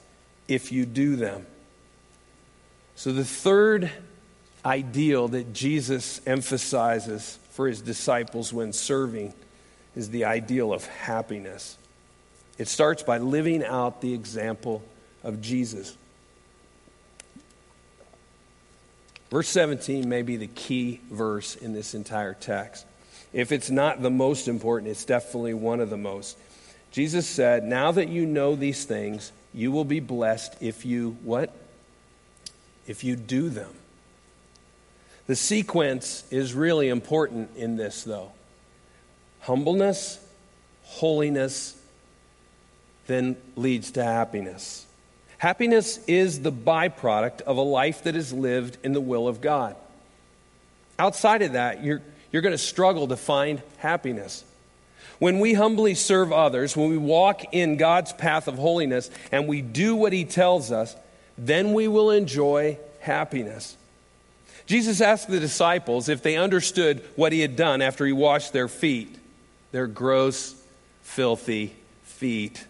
if 0.53 0.71
you 0.71 0.85
do 0.85 1.15
them. 1.15 1.45
So, 2.95 3.13
the 3.13 3.25
third 3.25 3.89
ideal 4.65 5.29
that 5.29 5.53
Jesus 5.53 6.21
emphasizes 6.27 7.39
for 7.51 7.67
his 7.67 7.81
disciples 7.81 8.53
when 8.53 8.73
serving 8.73 9.33
is 9.95 10.09
the 10.09 10.25
ideal 10.25 10.73
of 10.73 10.85
happiness. 10.85 11.77
It 12.57 12.67
starts 12.67 13.01
by 13.01 13.17
living 13.17 13.63
out 13.63 14.01
the 14.01 14.13
example 14.13 14.83
of 15.23 15.41
Jesus. 15.41 15.95
Verse 19.29 19.47
17 19.47 20.07
may 20.07 20.21
be 20.21 20.35
the 20.35 20.47
key 20.47 20.99
verse 21.09 21.55
in 21.55 21.73
this 21.73 21.95
entire 21.95 22.33
text. 22.33 22.85
If 23.31 23.53
it's 23.53 23.69
not 23.69 24.01
the 24.01 24.09
most 24.09 24.49
important, 24.49 24.91
it's 24.91 25.05
definitely 25.05 25.53
one 25.53 25.79
of 25.79 25.89
the 25.89 25.97
most. 25.97 26.37
Jesus 26.91 27.25
said, 27.25 27.63
Now 27.63 27.93
that 27.93 28.09
you 28.09 28.25
know 28.25 28.57
these 28.57 28.83
things, 28.83 29.31
you 29.53 29.71
will 29.71 29.85
be 29.85 29.99
blessed 29.99 30.55
if 30.61 30.85
you 30.85 31.17
what? 31.23 31.53
If 32.87 33.03
you 33.03 33.15
do 33.15 33.49
them. 33.49 33.73
The 35.27 35.35
sequence 35.35 36.23
is 36.31 36.53
really 36.53 36.89
important 36.89 37.51
in 37.55 37.77
this, 37.77 38.03
though 38.03 38.31
humbleness, 39.41 40.23
holiness, 40.83 41.75
then 43.07 43.35
leads 43.55 43.91
to 43.91 44.03
happiness. 44.03 44.85
Happiness 45.37 45.99
is 46.05 46.41
the 46.41 46.51
byproduct 46.51 47.41
of 47.41 47.57
a 47.57 47.61
life 47.61 48.03
that 48.03 48.15
is 48.15 48.31
lived 48.31 48.77
in 48.83 48.93
the 48.93 49.01
will 49.01 49.27
of 49.27 49.41
God. 49.41 49.75
Outside 50.99 51.41
of 51.41 51.53
that, 51.53 51.83
you're, 51.83 52.01
you're 52.31 52.43
going 52.43 52.53
to 52.53 52.59
struggle 52.59 53.07
to 53.07 53.17
find 53.17 53.61
happiness. 53.77 54.43
When 55.21 55.37
we 55.37 55.53
humbly 55.53 55.93
serve 55.93 56.33
others, 56.33 56.75
when 56.75 56.89
we 56.89 56.97
walk 56.97 57.53
in 57.53 57.77
God's 57.77 58.11
path 58.11 58.47
of 58.47 58.55
holiness 58.55 59.11
and 59.31 59.47
we 59.47 59.61
do 59.61 59.95
what 59.95 60.13
He 60.13 60.25
tells 60.25 60.71
us, 60.71 60.95
then 61.37 61.73
we 61.73 61.87
will 61.87 62.09
enjoy 62.09 62.79
happiness. 63.01 63.77
Jesus 64.65 64.99
asked 64.99 65.29
the 65.29 65.39
disciples 65.39 66.09
if 66.09 66.23
they 66.23 66.37
understood 66.37 67.07
what 67.15 67.33
He 67.33 67.41
had 67.41 67.55
done 67.55 67.83
after 67.83 68.03
He 68.03 68.11
washed 68.11 68.51
their 68.51 68.67
feet, 68.67 69.15
their 69.71 69.85
gross, 69.85 70.59
filthy 71.03 71.75
feet. 72.01 72.65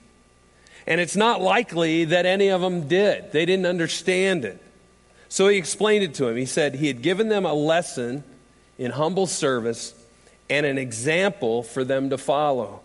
And 0.85 0.99
it's 0.99 1.15
not 1.15 1.39
likely 1.39 2.03
that 2.03 2.25
any 2.25 2.49
of 2.49 2.59
them 2.59 2.89
did. 2.89 3.31
They 3.31 3.45
didn't 3.45 3.65
understand 3.65 4.43
it. 4.43 4.61
So 5.29 5.47
he 5.47 5.55
explained 5.55 6.03
it 6.03 6.15
to 6.15 6.27
him. 6.27 6.35
He 6.35 6.45
said 6.45 6.75
he 6.75 6.87
had 6.87 7.01
given 7.01 7.29
them 7.29 7.45
a 7.45 7.53
lesson 7.53 8.25
in 8.77 8.91
humble 8.91 9.25
service 9.25 9.93
and 10.51 10.65
an 10.65 10.77
example 10.77 11.63
for 11.63 11.85
them 11.85 12.09
to 12.09 12.17
follow. 12.17 12.81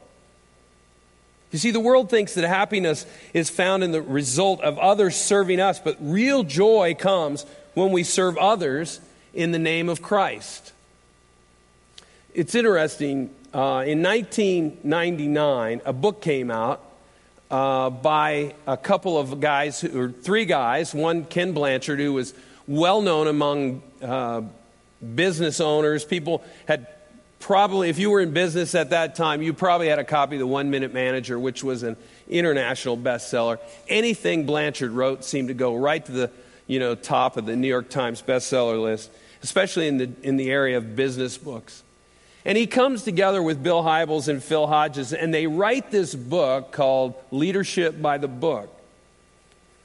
You 1.51 1.59
see, 1.59 1.73
the 1.73 1.81
world 1.81 2.09
thinks 2.09 2.35
that 2.35 2.47
happiness 2.47 3.07
is 3.35 3.51
found 3.51 3.83
in 3.83 3.91
the 3.91 4.01
result 4.01 4.61
of 4.61 4.79
others 4.79 5.17
serving 5.17 5.59
us, 5.59 5.81
but 5.81 5.97
real 6.01 6.45
joy 6.45 6.95
comes 6.97 7.45
when 7.75 7.91
we 7.91 8.05
serve 8.05 8.39
others 8.39 9.01
in 9.35 9.51
the 9.51 9.59
name 9.59 9.89
of 9.89 10.01
Christ. 10.01 10.73
It's 12.35 12.55
interesting. 12.55 13.31
Uh, 13.53 13.83
in 13.85 14.01
1999, 14.01 15.81
a 15.85 15.93
book 15.93 16.23
came 16.23 16.53
out 16.53 16.85
uh, 17.51 17.91
by 17.91 18.55
a 18.69 18.77
couple 18.77 19.19
of 19.19 19.41
guys, 19.41 19.81
who, 19.81 20.01
or 20.01 20.11
three 20.11 20.45
guys. 20.45 20.95
One, 20.95 21.25
Ken 21.25 21.53
Blanchard, 21.53 21.99
who 21.99 22.13
was 22.13 22.33
well 22.69 23.03
known 23.03 23.27
among 23.27 23.83
uh, 24.03 24.43
business 25.15 25.61
owners. 25.61 26.05
People 26.05 26.45
had 26.69 26.87
probably, 27.41 27.89
if 27.89 27.99
you 27.99 28.11
were 28.11 28.21
in 28.21 28.33
business 28.33 28.75
at 28.75 28.91
that 28.91 29.15
time, 29.15 29.43
you 29.43 29.53
probably 29.53 29.89
had 29.89 29.99
a 29.99 30.05
copy 30.05 30.37
of 30.37 30.41
The 30.41 30.47
One 30.47 30.71
Minute 30.71 30.93
Manager, 30.93 31.39
which 31.39 31.63
was 31.63 31.83
an 31.83 31.97
international 32.29 32.97
bestseller. 32.97 33.59
Anything 33.89 34.47
Blanchard 34.47 34.91
wrote 34.91 35.25
seemed 35.25 35.49
to 35.49 35.55
go 35.55 35.75
right 35.75 36.05
to 36.05 36.13
the 36.13 36.31
you 36.67 36.79
know, 36.79 36.95
top 36.95 37.37
of 37.37 37.47
the 37.47 37.57
New 37.57 37.69
York 37.69 37.89
Times 37.89 38.23
bestseller 38.23 38.83
list, 38.83 39.11
especially 39.43 39.87
in 39.89 39.99
the, 39.99 40.11
in 40.23 40.37
the 40.37 40.51
area 40.51 40.77
of 40.77 40.97
business 40.97 41.39
books. 41.39 41.83
And 42.45 42.57
he 42.57 42.67
comes 42.67 43.03
together 43.03 43.43
with 43.43 43.63
Bill 43.63 43.83
Hybels 43.83 44.29
and 44.29 44.43
Phil 44.43 44.67
Hodges, 44.67 45.13
and 45.13 45.35
they 45.35 45.47
write 45.47 45.91
this 45.91 46.15
book 46.15 46.71
called 46.73 47.15
Leadership 47.31 48.01
by 48.01 48.19
the 48.19 48.29
Book. 48.29 48.73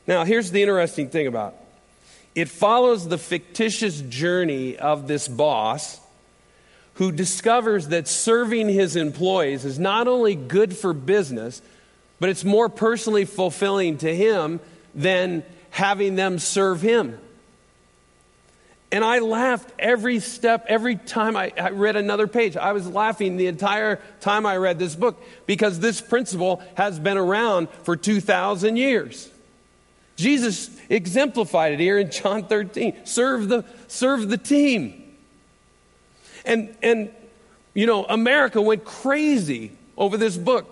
Now, 0.07 0.25
here's 0.25 0.51
the 0.51 0.61
interesting 0.61 1.09
thing 1.09 1.27
about 1.27 1.53
it. 1.53 2.41
It 2.41 2.49
follows 2.49 3.07
the 3.07 3.17
fictitious 3.17 4.01
journey 4.01 4.77
of 4.77 5.07
this 5.07 5.27
boss 5.27 5.99
who 7.01 7.11
discovers 7.11 7.87
that 7.87 8.07
serving 8.07 8.69
his 8.69 8.95
employees 8.95 9.65
is 9.65 9.79
not 9.79 10.07
only 10.07 10.35
good 10.35 10.77
for 10.77 10.93
business, 10.93 11.59
but 12.19 12.29
it's 12.29 12.43
more 12.43 12.69
personally 12.69 13.25
fulfilling 13.25 13.97
to 13.97 14.15
him 14.15 14.59
than 14.93 15.41
having 15.71 16.13
them 16.13 16.37
serve 16.37 16.79
him. 16.79 17.17
And 18.91 19.03
I 19.03 19.17
laughed 19.17 19.73
every 19.79 20.19
step, 20.19 20.67
every 20.69 20.95
time 20.95 21.35
I, 21.35 21.51
I, 21.59 21.71
read 21.71 21.95
another 21.95 22.27
page. 22.27 22.55
I 22.55 22.71
was 22.71 22.87
laughing 22.87 23.35
the 23.35 23.47
entire 23.47 23.99
time 24.19 24.45
I 24.45 24.57
read 24.57 24.77
this 24.77 24.93
book 24.93 25.19
because 25.47 25.79
this 25.79 26.01
principle 26.01 26.61
has 26.75 26.99
been 26.99 27.17
around 27.17 27.69
for 27.81 27.95
2,000 27.95 28.77
years. 28.77 29.27
Jesus 30.17 30.69
exemplified 30.87 31.73
it 31.73 31.79
here 31.79 31.97
in 31.97 32.11
John 32.11 32.45
13. 32.45 33.07
Serve 33.07 33.49
the, 33.49 33.65
serve 33.87 34.29
the 34.29 34.37
team. 34.37 35.00
And, 36.45 36.75
and, 36.81 37.11
you 37.73 37.85
know, 37.85 38.05
America 38.05 38.61
went 38.61 38.85
crazy 38.85 39.71
over 39.97 40.17
this 40.17 40.37
book 40.37 40.67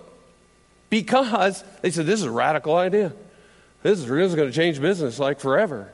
because 0.90 1.62
they 1.82 1.90
said, 1.90 2.06
this 2.06 2.20
is 2.20 2.26
a 2.26 2.30
radical 2.30 2.76
idea. 2.76 3.12
This 3.82 3.98
is, 4.00 4.06
this 4.06 4.28
is 4.28 4.34
going 4.34 4.48
to 4.48 4.54
change 4.54 4.80
business 4.80 5.18
like 5.18 5.40
forever. 5.40 5.90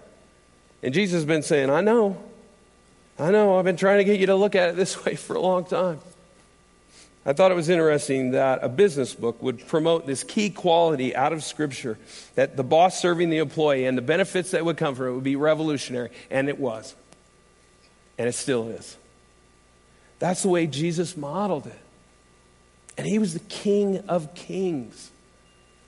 And 0.82 0.92
Jesus 0.92 1.14
has 1.14 1.24
been 1.24 1.42
saying, 1.42 1.70
I 1.70 1.80
know. 1.80 2.16
I 3.18 3.30
know. 3.30 3.58
I've 3.58 3.64
been 3.64 3.76
trying 3.76 3.98
to 3.98 4.04
get 4.04 4.18
you 4.20 4.26
to 4.26 4.36
look 4.36 4.54
at 4.54 4.70
it 4.70 4.76
this 4.76 5.04
way 5.04 5.14
for 5.14 5.36
a 5.36 5.40
long 5.40 5.64
time. 5.64 6.00
I 7.24 7.32
thought 7.32 7.50
it 7.50 7.56
was 7.56 7.68
interesting 7.68 8.32
that 8.32 8.60
a 8.62 8.68
business 8.68 9.12
book 9.12 9.42
would 9.42 9.66
promote 9.66 10.06
this 10.06 10.22
key 10.22 10.48
quality 10.48 11.14
out 11.14 11.32
of 11.32 11.42
Scripture 11.42 11.98
that 12.36 12.56
the 12.56 12.62
boss 12.62 13.00
serving 13.00 13.30
the 13.30 13.38
employee 13.38 13.84
and 13.84 13.98
the 13.98 14.02
benefits 14.02 14.52
that 14.52 14.64
would 14.64 14.76
come 14.76 14.94
from 14.94 15.08
it 15.08 15.12
would 15.12 15.24
be 15.24 15.34
revolutionary. 15.34 16.10
And 16.30 16.48
it 16.48 16.58
was. 16.58 16.94
And 18.16 18.28
it 18.28 18.34
still 18.34 18.68
is. 18.68 18.96
That's 20.18 20.42
the 20.42 20.48
way 20.48 20.66
Jesus 20.66 21.16
modeled 21.16 21.66
it. 21.66 21.78
And 22.96 23.06
he 23.06 23.18
was 23.18 23.34
the 23.34 23.40
King 23.40 23.98
of 24.08 24.34
kings 24.34 25.10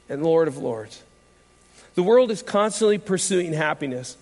and 0.09 0.23
Lord 0.23 0.49
of 0.49 0.59
lords. 0.59 1.03
The 1.95 2.03
world 2.03 2.31
is 2.31 2.43
constantly 2.43 2.99
pursuing 2.99 3.53
happiness 3.53 4.17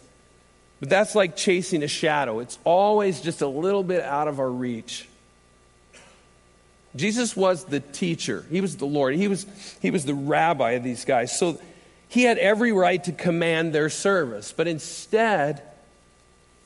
but 0.80 0.90
that's 0.90 1.14
like 1.14 1.36
chasing 1.36 1.82
a 1.82 1.88
shadow, 1.88 2.40
it's 2.40 2.58
always 2.64 3.20
just 3.20 3.40
a 3.40 3.46
little 3.46 3.82
bit 3.82 4.02
out 4.02 4.28
of 4.28 4.38
our 4.40 4.50
reach. 4.50 5.08
Jesus 6.94 7.36
was 7.36 7.64
the 7.64 7.80
teacher, 7.80 8.44
he 8.50 8.60
was 8.60 8.76
the 8.76 8.86
Lord, 8.86 9.14
he 9.14 9.28
was, 9.28 9.46
he 9.80 9.90
was 9.90 10.04
the 10.04 10.14
rabbi 10.14 10.72
of 10.72 10.82
these 10.82 11.04
guys. 11.04 11.36
So 11.38 11.58
he 12.08 12.22
had 12.22 12.38
every 12.38 12.72
right 12.72 13.02
to 13.04 13.12
command 13.12 13.72
their 13.72 13.90
service, 13.90 14.52
but 14.52 14.68
instead, 14.68 15.62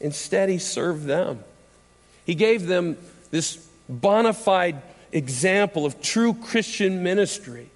instead, 0.00 0.48
he 0.48 0.58
served 0.58 1.04
them. 1.04 1.42
He 2.24 2.34
gave 2.34 2.66
them 2.66 2.96
this 3.30 3.56
bona 3.88 4.32
fide 4.32 4.82
example 5.12 5.86
of 5.86 6.00
true 6.00 6.34
Christian 6.34 7.02
ministry. 7.02 7.70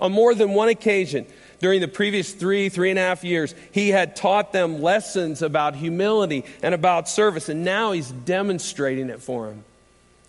On 0.00 0.12
more 0.12 0.34
than 0.34 0.54
one 0.54 0.68
occasion, 0.68 1.26
during 1.60 1.80
the 1.80 1.88
previous 1.88 2.32
three, 2.32 2.68
three 2.68 2.90
and 2.90 2.98
a 2.98 3.02
half 3.02 3.24
years, 3.24 3.54
he 3.72 3.88
had 3.88 4.14
taught 4.14 4.52
them 4.52 4.80
lessons 4.80 5.42
about 5.42 5.74
humility 5.74 6.44
and 6.62 6.74
about 6.74 7.08
service, 7.08 7.48
and 7.48 7.64
now 7.64 7.92
he's 7.92 8.10
demonstrating 8.10 9.10
it 9.10 9.20
for 9.20 9.48
them. 9.48 9.64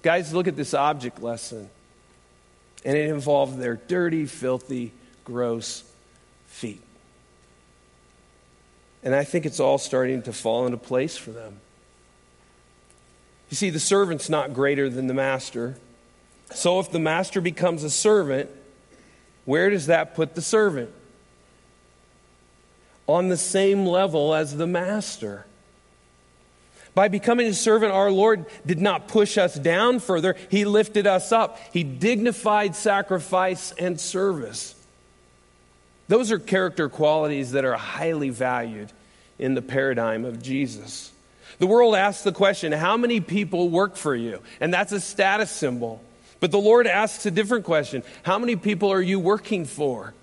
Guys, 0.02 0.34
look 0.34 0.47
at 0.47 0.56
this 0.56 0.73
object 0.73 1.21
lesson. 1.21 1.69
And 2.86 2.97
it 2.97 3.10
involved 3.10 3.60
their 3.60 3.75
dirty, 3.75 4.25
filthy, 4.25 4.93
gross 5.25 5.84
feet. 6.47 6.82
And 9.04 9.13
I 9.13 9.23
think 9.23 9.45
it's 9.45 9.60
all 9.60 9.78
starting 9.78 10.23
to 10.23 10.34
fall 10.34 10.65
into 10.65 10.78
place 10.78 11.15
for 11.15 11.32
them. 11.32 11.60
You 13.49 13.55
see, 13.55 13.69
the 13.69 13.79
servant's 13.79 14.29
not 14.29 14.53
greater 14.53 14.89
than 14.89 15.07
the 15.07 15.13
master. 15.13 15.75
So 16.53 16.79
if 16.79 16.91
the 16.91 16.99
master 16.99 17.41
becomes 17.41 17.83
a 17.83 17.89
servant, 17.89 18.49
where 19.45 19.69
does 19.69 19.88
that 19.88 20.15
put 20.15 20.35
the 20.35 20.41
servant? 20.41 20.91
On 23.07 23.29
the 23.29 23.38
same 23.38 23.85
level 23.85 24.35
as 24.35 24.55
the 24.55 24.67
master. 24.67 25.45
By 26.93 27.07
becoming 27.07 27.47
a 27.47 27.53
servant, 27.53 27.91
our 27.91 28.12
Lord 28.12 28.45
did 28.65 28.79
not 28.79 29.07
push 29.07 29.38
us 29.38 29.55
down 29.55 29.99
further, 29.99 30.35
He 30.49 30.65
lifted 30.65 31.07
us 31.07 31.31
up. 31.31 31.59
He 31.71 31.83
dignified 31.83 32.75
sacrifice 32.75 33.71
and 33.71 33.99
service. 33.99 34.75
Those 36.07 36.31
are 36.31 36.39
character 36.39 36.89
qualities 36.89 37.51
that 37.51 37.65
are 37.65 37.75
highly 37.75 38.29
valued 38.29 38.91
in 39.38 39.53
the 39.53 39.62
paradigm 39.62 40.25
of 40.25 40.41
Jesus. 40.41 41.12
The 41.60 41.67
world 41.67 41.93
asks 41.95 42.24
the 42.24 42.32
question, 42.32 42.72
How 42.72 42.98
many 42.98 43.19
people 43.19 43.69
work 43.69 43.95
for 43.95 44.15
you? 44.15 44.41
And 44.60 44.74
that's 44.74 44.91
a 44.91 45.00
status 45.00 45.52
symbol. 45.52 46.02
But 46.39 46.52
the 46.52 46.60
Lord 46.60 46.88
asks 46.88 47.26
a 47.26 47.32
different 47.32 47.65
question 47.65 48.04
How 48.24 48.39
many 48.39 48.56
people 48.56 48.91
are 48.91 49.02
you 49.02 49.19
working 49.19 49.65
for? 49.65 50.13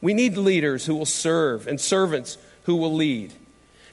We 0.00 0.14
need 0.14 0.36
leaders 0.36 0.86
who 0.86 0.94
will 0.94 1.06
serve 1.06 1.66
and 1.66 1.78
servants 1.80 2.38
who 2.64 2.76
will 2.76 2.94
lead. 2.94 3.32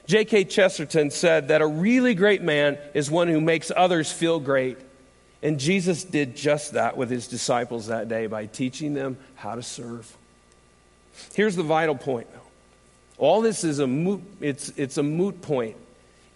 G.K. 0.06 0.44
Chesterton 0.44 1.10
said 1.10 1.48
that 1.48 1.60
a 1.60 1.66
really 1.66 2.14
great 2.14 2.40
man 2.40 2.78
is 2.94 3.10
one 3.10 3.28
who 3.28 3.42
makes 3.42 3.70
others 3.76 4.10
feel 4.10 4.40
great. 4.40 4.78
And 5.42 5.60
Jesus 5.60 6.02
did 6.02 6.34
just 6.34 6.72
that 6.72 6.96
with 6.96 7.10
his 7.10 7.28
disciples 7.28 7.88
that 7.88 8.08
day 8.08 8.26
by 8.26 8.46
teaching 8.46 8.94
them 8.94 9.18
how 9.34 9.54
to 9.54 9.62
serve. 9.62 10.16
Here's 11.34 11.56
the 11.56 11.62
vital 11.62 11.94
point, 11.94 12.26
though. 12.32 12.40
All 13.18 13.42
this 13.42 13.64
is 13.64 13.80
a 13.80 13.86
moot, 13.86 14.22
it's, 14.40 14.70
it's 14.76 14.96
a 14.96 15.02
moot 15.02 15.42
point 15.42 15.76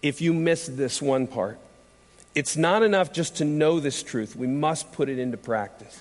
if 0.03 0.21
you 0.21 0.33
miss 0.33 0.67
this 0.67 1.01
one 1.01 1.25
part. 1.25 1.57
It's 2.35 2.57
not 2.57 2.83
enough 2.83 3.11
just 3.13 3.37
to 3.37 3.45
know 3.45 3.79
this 3.79 4.03
truth, 4.03 4.35
we 4.35 4.47
must 4.47 4.91
put 4.91 5.09
it 5.09 5.17
into 5.17 5.37
practice. 5.37 5.99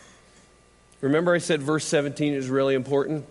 Remember, 1.01 1.35
I 1.35 1.39
said 1.39 1.63
verse 1.63 1.87
17 1.87 2.35
is 2.35 2.49
really 2.49 2.75
important? 2.75 3.25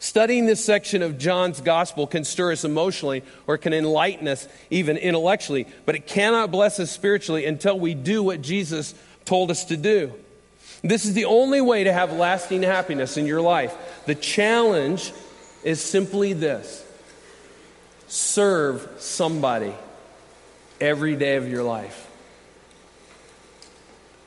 Studying 0.00 0.46
this 0.46 0.64
section 0.64 1.02
of 1.02 1.18
John's 1.18 1.60
gospel 1.60 2.06
can 2.06 2.22
stir 2.24 2.52
us 2.52 2.64
emotionally 2.64 3.24
or 3.48 3.58
can 3.58 3.72
enlighten 3.72 4.28
us 4.28 4.46
even 4.70 4.96
intellectually, 4.96 5.66
but 5.86 5.96
it 5.96 6.06
cannot 6.06 6.52
bless 6.52 6.78
us 6.78 6.90
spiritually 6.90 7.44
until 7.44 7.78
we 7.78 7.94
do 7.94 8.22
what 8.22 8.40
Jesus 8.40 8.94
told 9.24 9.50
us 9.50 9.64
to 9.64 9.76
do. 9.76 10.12
This 10.82 11.04
is 11.04 11.14
the 11.14 11.24
only 11.24 11.60
way 11.60 11.82
to 11.84 11.92
have 11.92 12.12
lasting 12.12 12.62
happiness 12.62 13.16
in 13.16 13.26
your 13.26 13.40
life. 13.40 13.76
The 14.06 14.14
challenge 14.14 15.12
is 15.64 15.82
simply 15.82 16.32
this 16.32 16.84
serve 18.08 18.88
somebody 18.98 19.74
every 20.80 21.14
day 21.16 21.36
of 21.36 21.48
your 21.48 21.62
life. 21.62 22.06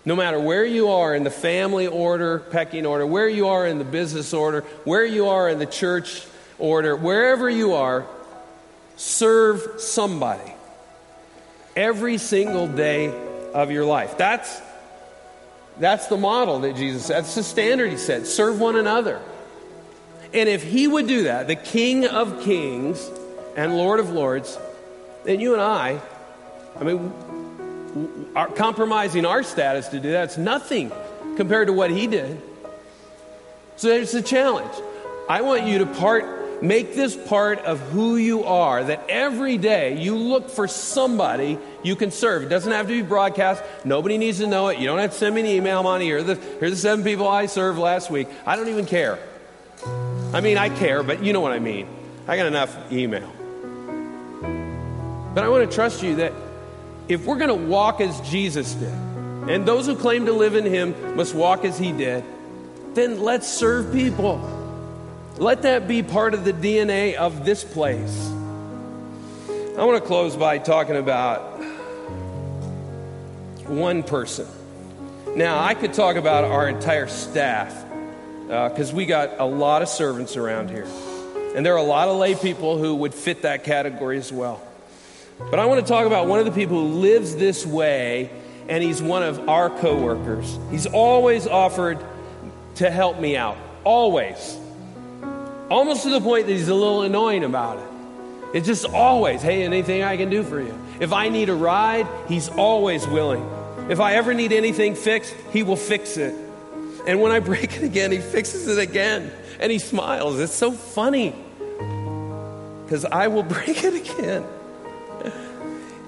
No 0.04 0.16
matter 0.16 0.40
where 0.40 0.66
you 0.66 0.90
are 0.90 1.14
in 1.14 1.24
the 1.24 1.32
family 1.32 1.86
order, 1.88 2.40
pecking 2.40 2.86
order, 2.86 3.06
where 3.06 3.30
you 3.30 3.50
are 3.50 3.68
in 3.68 3.78
the 3.78 3.84
business 3.84 4.34
order, 4.34 4.62
where 4.84 5.06
you 5.06 5.28
are 5.28 5.48
in 5.50 5.60
the 5.60 5.66
church 5.66 6.26
order, 6.58 6.96
wherever 6.96 7.50
you 7.50 7.74
are, 7.74 8.06
serve 8.96 9.80
somebody 9.80 10.54
every 11.76 12.18
single 12.18 12.68
day 12.68 13.10
of 13.54 13.72
your 13.72 13.86
life. 13.86 14.18
That's 14.18 14.62
that's 15.80 16.08
the 16.08 16.18
model 16.18 16.60
that 16.60 16.76
Jesus 16.76 17.06
said. 17.06 17.24
That's 17.24 17.36
the 17.36 17.44
standard 17.44 17.90
he 17.90 17.98
said. 17.98 18.28
Serve 18.28 18.60
one 18.60 18.76
another. 18.76 19.22
And 20.34 20.48
if 20.48 20.64
he 20.64 20.88
would 20.88 21.08
do 21.08 21.24
that, 21.24 21.48
the 21.48 21.56
King 21.56 22.06
of 22.06 22.44
Kings 22.44 23.10
and 23.56 23.76
Lord 23.76 24.00
of 24.00 24.10
Lords, 24.10 24.58
then 25.24 25.40
you 25.40 25.54
and 25.54 25.62
I, 25.62 26.02
I 26.80 26.84
mean, 26.84 28.32
are 28.36 28.48
compromising 28.48 29.26
our 29.26 29.44
status 29.44 29.90
to 29.90 30.00
do 30.00 30.12
that's 30.12 30.38
nothing 30.38 30.92
compared 31.36 31.68
to 31.68 31.74
what 31.74 31.92
he 31.92 32.08
did. 32.08 32.42
So 33.76 33.90
there's 33.90 34.14
a 34.14 34.22
challenge. 34.22 34.74
I 35.30 35.42
want 35.42 35.64
you 35.66 35.80
to 35.80 35.86
part, 35.86 36.62
make 36.64 36.96
this 36.96 37.16
part 37.16 37.60
of 37.60 37.80
who 37.80 38.18
you 38.18 38.44
are, 38.44 38.84
that 38.84 39.04
every 39.10 39.58
day 39.58 40.02
you 40.02 40.16
look 40.16 40.50
for 40.50 40.68
somebody 40.68 41.58
you 41.84 41.96
can 41.96 42.12
serve. 42.12 42.44
It 42.44 42.50
doesn't 42.50 42.72
have 42.72 42.88
to 42.88 42.94
be 42.94 43.02
broadcast. 43.02 43.64
Nobody 43.84 44.18
needs 44.18 44.40
to 44.40 44.48
know 44.48 44.68
it. 44.70 44.78
You 44.78 44.88
don't 44.88 45.00
have 45.00 45.12
to 45.12 45.18
send 45.18 45.36
me 45.36 45.42
an 45.42 45.48
email. 45.48 45.80
I'm 45.80 45.86
on 45.86 46.02
here. 46.02 46.22
The, 46.22 46.36
here's 46.36 46.72
the 46.72 46.78
seven 46.78 47.04
people 47.04 47.28
I 47.28 47.48
served 47.48 47.80
last 47.80 48.12
week. 48.12 48.28
I 48.46 48.56
don't 48.56 48.70
even 48.70 48.86
care. 48.86 49.20
I 50.34 50.42
mean, 50.42 50.58
I 50.58 50.70
care, 50.70 51.04
but 51.04 51.24
you 51.24 51.34
know 51.34 51.42
what 51.42 51.52
I 51.52 51.60
mean. 51.60 51.88
I 52.28 52.38
got 52.38 52.46
enough 52.46 52.92
email. 52.92 53.32
But 55.34 55.44
I 55.44 55.50
want 55.50 55.70
to 55.70 55.74
trust 55.74 56.04
you 56.04 56.16
that 56.16 56.34
if 57.08 57.26
we're 57.26 57.38
going 57.38 57.50
to 57.50 57.68
walk 57.68 58.02
as 58.02 58.20
Jesus 58.30 58.74
did, 58.74 58.94
and 59.50 59.66
those 59.66 59.86
who 59.86 59.96
claim 59.96 60.26
to 60.26 60.34
live 60.34 60.56
in 60.56 60.66
Him 60.66 61.16
must 61.16 61.34
walk 61.34 61.66
as 61.66 61.78
He 61.78 61.92
did, 61.92 62.24
then 62.94 63.22
let's 63.22 63.48
serve 63.48 63.94
people. 63.94 64.40
Let 65.38 65.64
that 65.64 65.88
be 65.88 66.04
part 66.04 66.34
of 66.34 66.44
the 66.44 66.54
DNA 66.54 67.16
of 67.16 67.46
this 67.46 67.64
place. 67.64 68.30
I 69.78 69.86
want 69.86 70.02
to 70.02 70.08
close 70.08 70.36
by 70.36 70.58
talking 70.58 70.98
about 70.98 71.42
one 73.68 74.04
person. 74.04 74.48
Now, 75.36 75.64
I 75.64 75.74
could 75.74 75.94
talk 75.94 76.18
about 76.18 76.44
our 76.44 76.68
entire 76.68 77.08
staff 77.08 77.74
because 78.48 78.92
uh, 78.92 78.96
we 78.96 79.06
got 79.06 79.40
a 79.40 79.46
lot 79.46 79.82
of 79.82 79.88
servants 79.88 80.36
around 80.36 80.70
here. 80.70 80.88
And 81.56 81.66
there 81.66 81.74
are 81.74 81.78
a 81.78 81.84
lot 81.84 82.10
of 82.10 82.18
lay 82.18 82.36
people 82.36 82.78
who 82.78 82.96
would 82.96 83.14
fit 83.14 83.44
that 83.44 83.64
category 83.64 84.18
as 84.18 84.32
well. 84.32 84.62
But 85.50 85.60
I 85.60 85.66
want 85.66 85.86
to 85.86 85.88
talk 85.88 86.06
about 86.06 86.28
one 86.28 86.40
of 86.40 86.46
the 86.46 86.52
people 86.52 86.80
who 86.80 87.00
lives 87.00 87.36
this 87.36 87.66
way, 87.66 88.30
and 88.70 88.84
he's 88.84 89.02
one 89.02 89.24
of 89.24 89.50
our 89.50 89.70
coworkers. 89.70 90.58
He's 90.70 90.86
always 90.86 91.48
offered 91.48 92.00
to 92.76 92.90
help 92.90 93.20
me 93.20 93.36
out. 93.36 93.58
Always. 93.84 94.58
Almost 95.70 96.04
to 96.04 96.10
the 96.10 96.22
point 96.22 96.48
that 96.48 96.54
he's 96.54 96.68
a 96.68 96.76
little 96.76 97.02
annoying 97.02 97.44
about 97.44 97.80
it. 97.80 97.92
It's 98.54 98.68
just 98.68 98.86
always, 98.86 99.42
hey, 99.42 99.64
anything 99.64 100.04
I 100.04 100.18
can 100.18 100.30
do 100.30 100.44
for 100.44 100.60
you. 100.60 100.78
If 101.00 101.14
I 101.14 101.30
need 101.30 101.50
a 101.50 101.56
ride, 101.56 102.08
he's 102.28 102.50
always 102.50 103.08
willing. 103.08 103.50
If 103.90 104.00
I 104.00 104.16
ever 104.16 104.34
need 104.34 104.52
anything 104.52 104.96
fixed, 104.96 105.34
he 105.52 105.64
will 105.64 105.78
fix 105.78 106.18
it. 106.18 106.36
And 107.08 107.22
when 107.22 107.32
I 107.32 107.40
break 107.40 107.76
it 107.78 107.84
again, 107.84 108.12
he 108.12 108.20
fixes 108.20 108.68
it 108.68 108.78
again. 108.78 109.32
And 109.60 109.72
he 109.72 109.80
smiles. 109.80 110.40
It's 110.40 110.54
so 110.54 110.72
funny. 110.72 111.34
Because 112.84 113.06
I 113.06 113.28
will 113.28 113.44
break 113.58 113.84
it 113.84 113.94
again. 113.94 114.46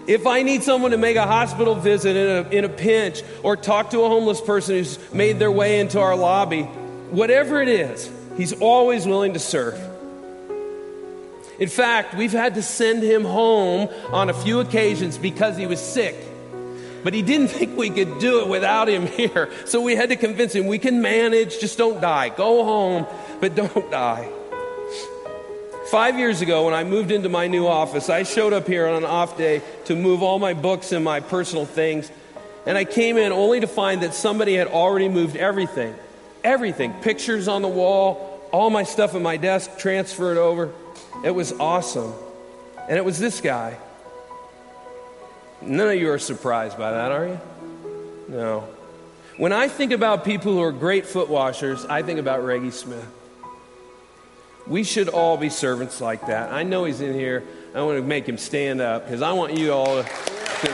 If 0.06 0.28
I 0.28 0.44
need 0.44 0.64
someone 0.64 0.92
to 0.92 0.98
make 0.98 1.16
a 1.16 1.26
hospital 1.26 1.76
visit 1.76 2.16
in 2.18 2.28
a, 2.28 2.50
in 2.50 2.66
a 2.66 2.70
pinch 2.70 3.24
or 3.42 3.56
talk 3.56 3.92
to 3.92 4.02
a 4.02 4.10
homeless 4.10 4.42
person 4.42 4.76
who's 4.76 5.00
made 5.14 5.40
their 5.40 5.52
way 5.52 5.80
into 5.80 6.00
our 6.00 6.16
lobby, 6.16 6.64
whatever 6.64 7.62
it 7.62 7.70
is, 7.70 8.12
he's 8.36 8.52
always 8.54 9.06
willing 9.06 9.34
to 9.34 9.40
serve. 9.40 9.80
In 11.58 11.70
fact, 11.70 12.16
we've 12.16 12.34
had 12.34 12.56
to 12.56 12.62
send 12.62 13.02
him 13.02 13.24
home 13.24 13.88
on 14.12 14.30
a 14.30 14.34
few 14.34 14.60
occasions 14.60 15.18
because 15.18 15.56
he 15.56 15.68
was 15.68 15.80
sick. 15.80 16.16
But 17.06 17.14
he 17.14 17.22
didn't 17.22 17.48
think 17.50 17.78
we 17.78 17.90
could 17.90 18.20
do 18.20 18.42
it 18.42 18.50
without 18.50 18.90
him 18.90 19.08
here. 19.08 19.50
So 19.66 19.80
we 19.80 19.96
had 19.96 20.10
to 20.10 20.18
convince 20.18 20.54
him 20.54 20.68
we 20.68 20.80
can 20.80 21.02
manage, 21.02 21.60
just 21.60 21.78
don't 21.78 22.02
die. 22.02 22.28
Go 22.28 22.66
home, 22.66 23.06
but 23.40 23.56
don't 23.56 23.90
die. 23.90 24.30
Five 25.94 26.18
years 26.18 26.42
ago, 26.42 26.66
when 26.66 26.74
I 26.74 26.84
moved 26.84 27.12
into 27.12 27.30
my 27.30 27.46
new 27.46 27.68
office, 27.68 28.10
I 28.10 28.24
showed 28.24 28.52
up 28.52 28.66
here 28.66 28.88
on 28.88 28.96
an 28.96 29.06
off 29.06 29.38
day 29.38 29.62
to 29.86 29.96
move 29.96 30.24
all 30.24 30.40
my 30.40 30.56
books 30.56 30.92
and 30.92 31.06
my 31.06 31.20
personal 31.20 31.68
things. 31.68 32.12
And 32.66 32.80
I 32.80 32.84
came 32.84 33.16
in 33.16 33.32
only 33.32 33.60
to 33.60 33.68
find 33.68 34.02
that 34.02 34.16
somebody 34.16 34.56
had 34.56 34.66
already 34.66 35.08
moved 35.08 35.36
everything. 35.36 35.94
Everything. 36.44 36.94
Pictures 37.04 37.48
on 37.48 37.62
the 37.62 37.68
wall, 37.68 38.42
all 38.52 38.72
my 38.72 38.82
stuff 38.82 39.14
at 39.14 39.22
my 39.22 39.38
desk 39.38 39.78
transferred 39.78 40.38
over. 40.38 40.74
It 41.24 41.30
was 41.30 41.52
awesome. 41.60 42.12
And 42.90 42.98
it 42.98 43.06
was 43.06 43.20
this 43.20 43.40
guy. 43.40 43.78
None 45.62 45.90
of 45.90 45.96
you 45.96 46.10
are 46.10 46.18
surprised 46.18 46.76
by 46.76 46.90
that, 46.90 47.12
are 47.12 47.28
you? 47.28 47.40
No. 48.30 48.68
When 49.38 49.54
I 49.54 49.68
think 49.68 49.92
about 49.92 50.26
people 50.26 50.54
who 50.54 50.62
are 50.64 50.72
great 50.72 51.06
foot 51.06 51.30
washers, 51.30 51.86
I 51.86 52.02
think 52.02 52.18
about 52.18 52.44
Reggie 52.44 52.72
Smith. 52.72 53.08
We 54.66 54.84
should 54.86 55.10
all 55.10 55.36
be 55.36 55.50
servants 55.50 56.00
like 56.00 56.28
that. 56.28 56.54
I 56.54 56.64
know 56.64 56.86
he's 56.86 57.02
in 57.02 57.14
here. 57.14 57.44
I 57.76 57.82
want 57.82 57.98
to 57.98 58.04
make 58.04 58.28
him 58.28 58.38
stand 58.38 58.80
up 58.80 59.04
because 59.04 59.22
I 59.22 59.34
want 59.34 59.58
you 59.58 59.74
all 59.74 60.02
to, 60.02 60.10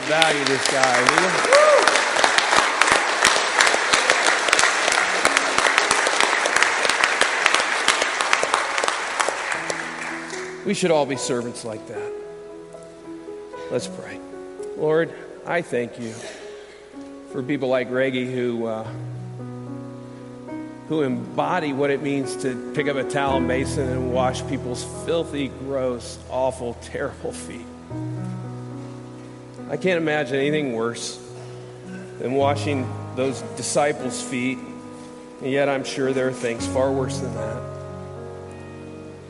value 0.02 0.44
this 0.44 0.70
guy. 0.70 1.56
We 10.64 10.74
should 10.74 10.92
all 10.92 11.06
be 11.06 11.16
servants 11.16 11.64
like 11.64 11.84
that. 11.88 12.12
Let's 13.72 13.88
pray. 13.88 14.20
Lord, 14.76 15.12
I 15.44 15.62
thank 15.62 15.98
you 15.98 16.12
for 17.32 17.42
people 17.42 17.68
like 17.68 17.90
Reggie 17.90 18.32
who. 18.32 18.66
Uh, 18.66 18.86
who 20.90 21.02
embody 21.02 21.72
what 21.72 21.88
it 21.88 22.02
means 22.02 22.34
to 22.34 22.72
pick 22.74 22.88
up 22.88 22.96
a 22.96 23.04
towel 23.04 23.36
and 23.36 23.46
basin 23.46 23.88
and 23.88 24.12
wash 24.12 24.44
people's 24.48 24.82
filthy, 25.06 25.46
gross, 25.46 26.18
awful, 26.28 26.74
terrible 26.82 27.30
feet. 27.30 27.64
I 29.70 29.76
can't 29.76 30.02
imagine 30.02 30.34
anything 30.34 30.72
worse 30.72 31.24
than 32.18 32.32
washing 32.32 32.92
those 33.14 33.40
disciples' 33.56 34.20
feet, 34.20 34.58
and 35.40 35.52
yet 35.52 35.68
I'm 35.68 35.84
sure 35.84 36.12
there 36.12 36.26
are 36.26 36.32
things 36.32 36.66
far 36.66 36.90
worse 36.90 37.20
than 37.20 37.34
that. 37.36 37.62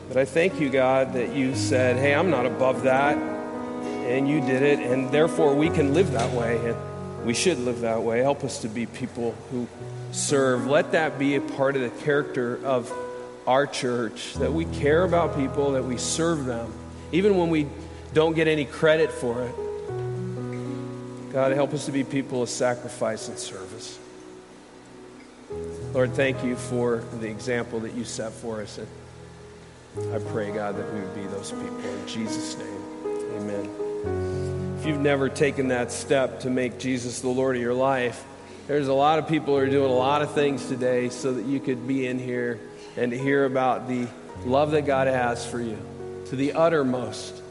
But 0.07 0.17
I 0.17 0.25
thank 0.25 0.59
you, 0.59 0.71
God, 0.71 1.13
that 1.13 1.35
you 1.35 1.55
said, 1.55 1.95
hey, 1.97 2.15
I'm 2.15 2.31
not 2.31 2.47
above 2.47 2.81
that, 2.81 3.15
and 3.19 4.27
you 4.27 4.41
did 4.41 4.63
it, 4.63 4.79
and 4.79 5.11
therefore 5.11 5.53
we 5.53 5.69
can 5.69 5.93
live 5.93 6.11
that 6.13 6.31
way, 6.31 6.57
and 6.65 6.75
we 7.23 7.33
should 7.33 7.59
live 7.59 7.81
that 7.81 8.01
way. 8.01 8.19
Help 8.19 8.43
us 8.43 8.59
to 8.59 8.67
be 8.67 8.85
people 8.85 9.35
who 9.51 9.67
serve. 10.11 10.67
Let 10.67 10.93
that 10.93 11.19
be 11.19 11.35
a 11.35 11.41
part 11.41 11.75
of 11.75 11.81
the 11.81 12.03
character 12.03 12.59
of 12.65 12.91
our 13.47 13.65
church, 13.65 14.33
that 14.35 14.53
we 14.53 14.65
care 14.65 15.03
about 15.03 15.35
people, 15.35 15.71
that 15.71 15.83
we 15.83 15.97
serve 15.97 16.45
them, 16.45 16.73
even 17.11 17.37
when 17.37 17.49
we 17.49 17.67
don't 18.13 18.35
get 18.35 18.47
any 18.47 18.65
credit 18.65 19.11
for 19.11 19.43
it. 19.43 19.55
God, 21.33 21.51
help 21.53 21.73
us 21.73 21.85
to 21.85 21.91
be 21.91 22.03
people 22.03 22.43
of 22.43 22.49
sacrifice 22.49 23.29
and 23.29 23.37
service. 23.37 23.97
Lord, 25.93 26.13
thank 26.13 26.43
you 26.43 26.55
for 26.55 27.03
the 27.19 27.29
example 27.29 27.79
that 27.81 27.93
you 27.93 28.03
set 28.05 28.31
for 28.31 28.61
us. 28.61 28.77
And 28.77 28.87
I 30.13 30.19
pray, 30.19 30.51
God, 30.51 30.77
that 30.77 30.93
we 30.93 30.99
would 31.01 31.15
be 31.15 31.23
those 31.23 31.51
people. 31.51 31.79
In 31.79 32.07
Jesus' 32.07 32.57
name, 32.57 32.83
amen. 33.35 33.90
You've 34.91 34.99
never 34.99 35.29
taken 35.29 35.69
that 35.69 35.89
step 35.89 36.41
to 36.41 36.49
make 36.49 36.77
Jesus 36.77 37.21
the 37.21 37.29
Lord 37.29 37.55
of 37.55 37.61
your 37.61 37.73
life, 37.73 38.25
there's 38.67 38.89
a 38.89 38.93
lot 38.93 39.19
of 39.19 39.27
people 39.29 39.53
who 39.53 39.61
are 39.61 39.69
doing 39.69 39.89
a 39.89 39.95
lot 39.95 40.21
of 40.21 40.33
things 40.33 40.67
today 40.67 41.07
so 41.07 41.31
that 41.31 41.45
you 41.45 41.61
could 41.61 41.87
be 41.87 42.05
in 42.05 42.19
here 42.19 42.59
and 42.97 43.13
to 43.13 43.17
hear 43.17 43.45
about 43.45 43.87
the 43.87 44.05
love 44.43 44.71
that 44.71 44.85
God 44.85 45.07
has 45.07 45.45
for 45.45 45.61
you 45.61 45.77
to 46.25 46.35
the 46.35 46.51
uttermost, 46.51 47.41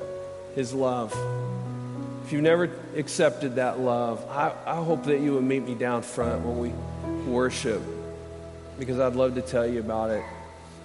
His 0.54 0.74
love. 0.74 1.16
If 2.26 2.32
you've 2.32 2.42
never 2.42 2.70
accepted 2.94 3.54
that 3.54 3.80
love, 3.80 4.22
I, 4.28 4.52
I 4.66 4.76
hope 4.76 5.04
that 5.04 5.20
you 5.20 5.32
would 5.32 5.44
meet 5.44 5.64
me 5.64 5.74
down 5.74 6.02
front 6.02 6.44
when 6.44 6.58
we 6.58 6.68
worship 7.24 7.80
because 8.78 9.00
I'd 9.00 9.16
love 9.16 9.34
to 9.36 9.42
tell 9.42 9.66
you 9.66 9.80
about 9.80 10.10
it. 10.10 10.22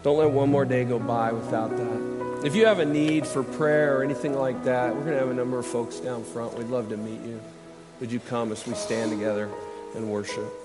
Don't 0.04 0.20
let 0.20 0.32
one 0.32 0.52
more 0.52 0.64
day 0.64 0.86
go 0.86 1.00
by 1.00 1.34
without 1.34 1.76
that. 1.76 2.15
If 2.46 2.54
you 2.54 2.68
have 2.68 2.78
a 2.78 2.86
need 2.86 3.26
for 3.26 3.42
prayer 3.42 3.98
or 3.98 4.04
anything 4.04 4.38
like 4.38 4.66
that, 4.66 4.96
we're 4.96 5.02
going 5.02 5.14
to 5.14 5.20
have 5.20 5.32
a 5.32 5.34
number 5.34 5.58
of 5.58 5.66
folks 5.66 5.96
down 5.96 6.24
front. 6.24 6.56
We'd 6.56 6.68
love 6.68 6.90
to 6.90 6.98
meet 6.98 7.20
you. 7.22 7.42
Would 8.00 8.12
you 8.12 8.20
come 8.20 8.52
as 8.52 8.68
we 8.68 8.76
stand 8.76 9.10
together 9.10 9.50
and 9.96 10.12
worship? 10.12 10.65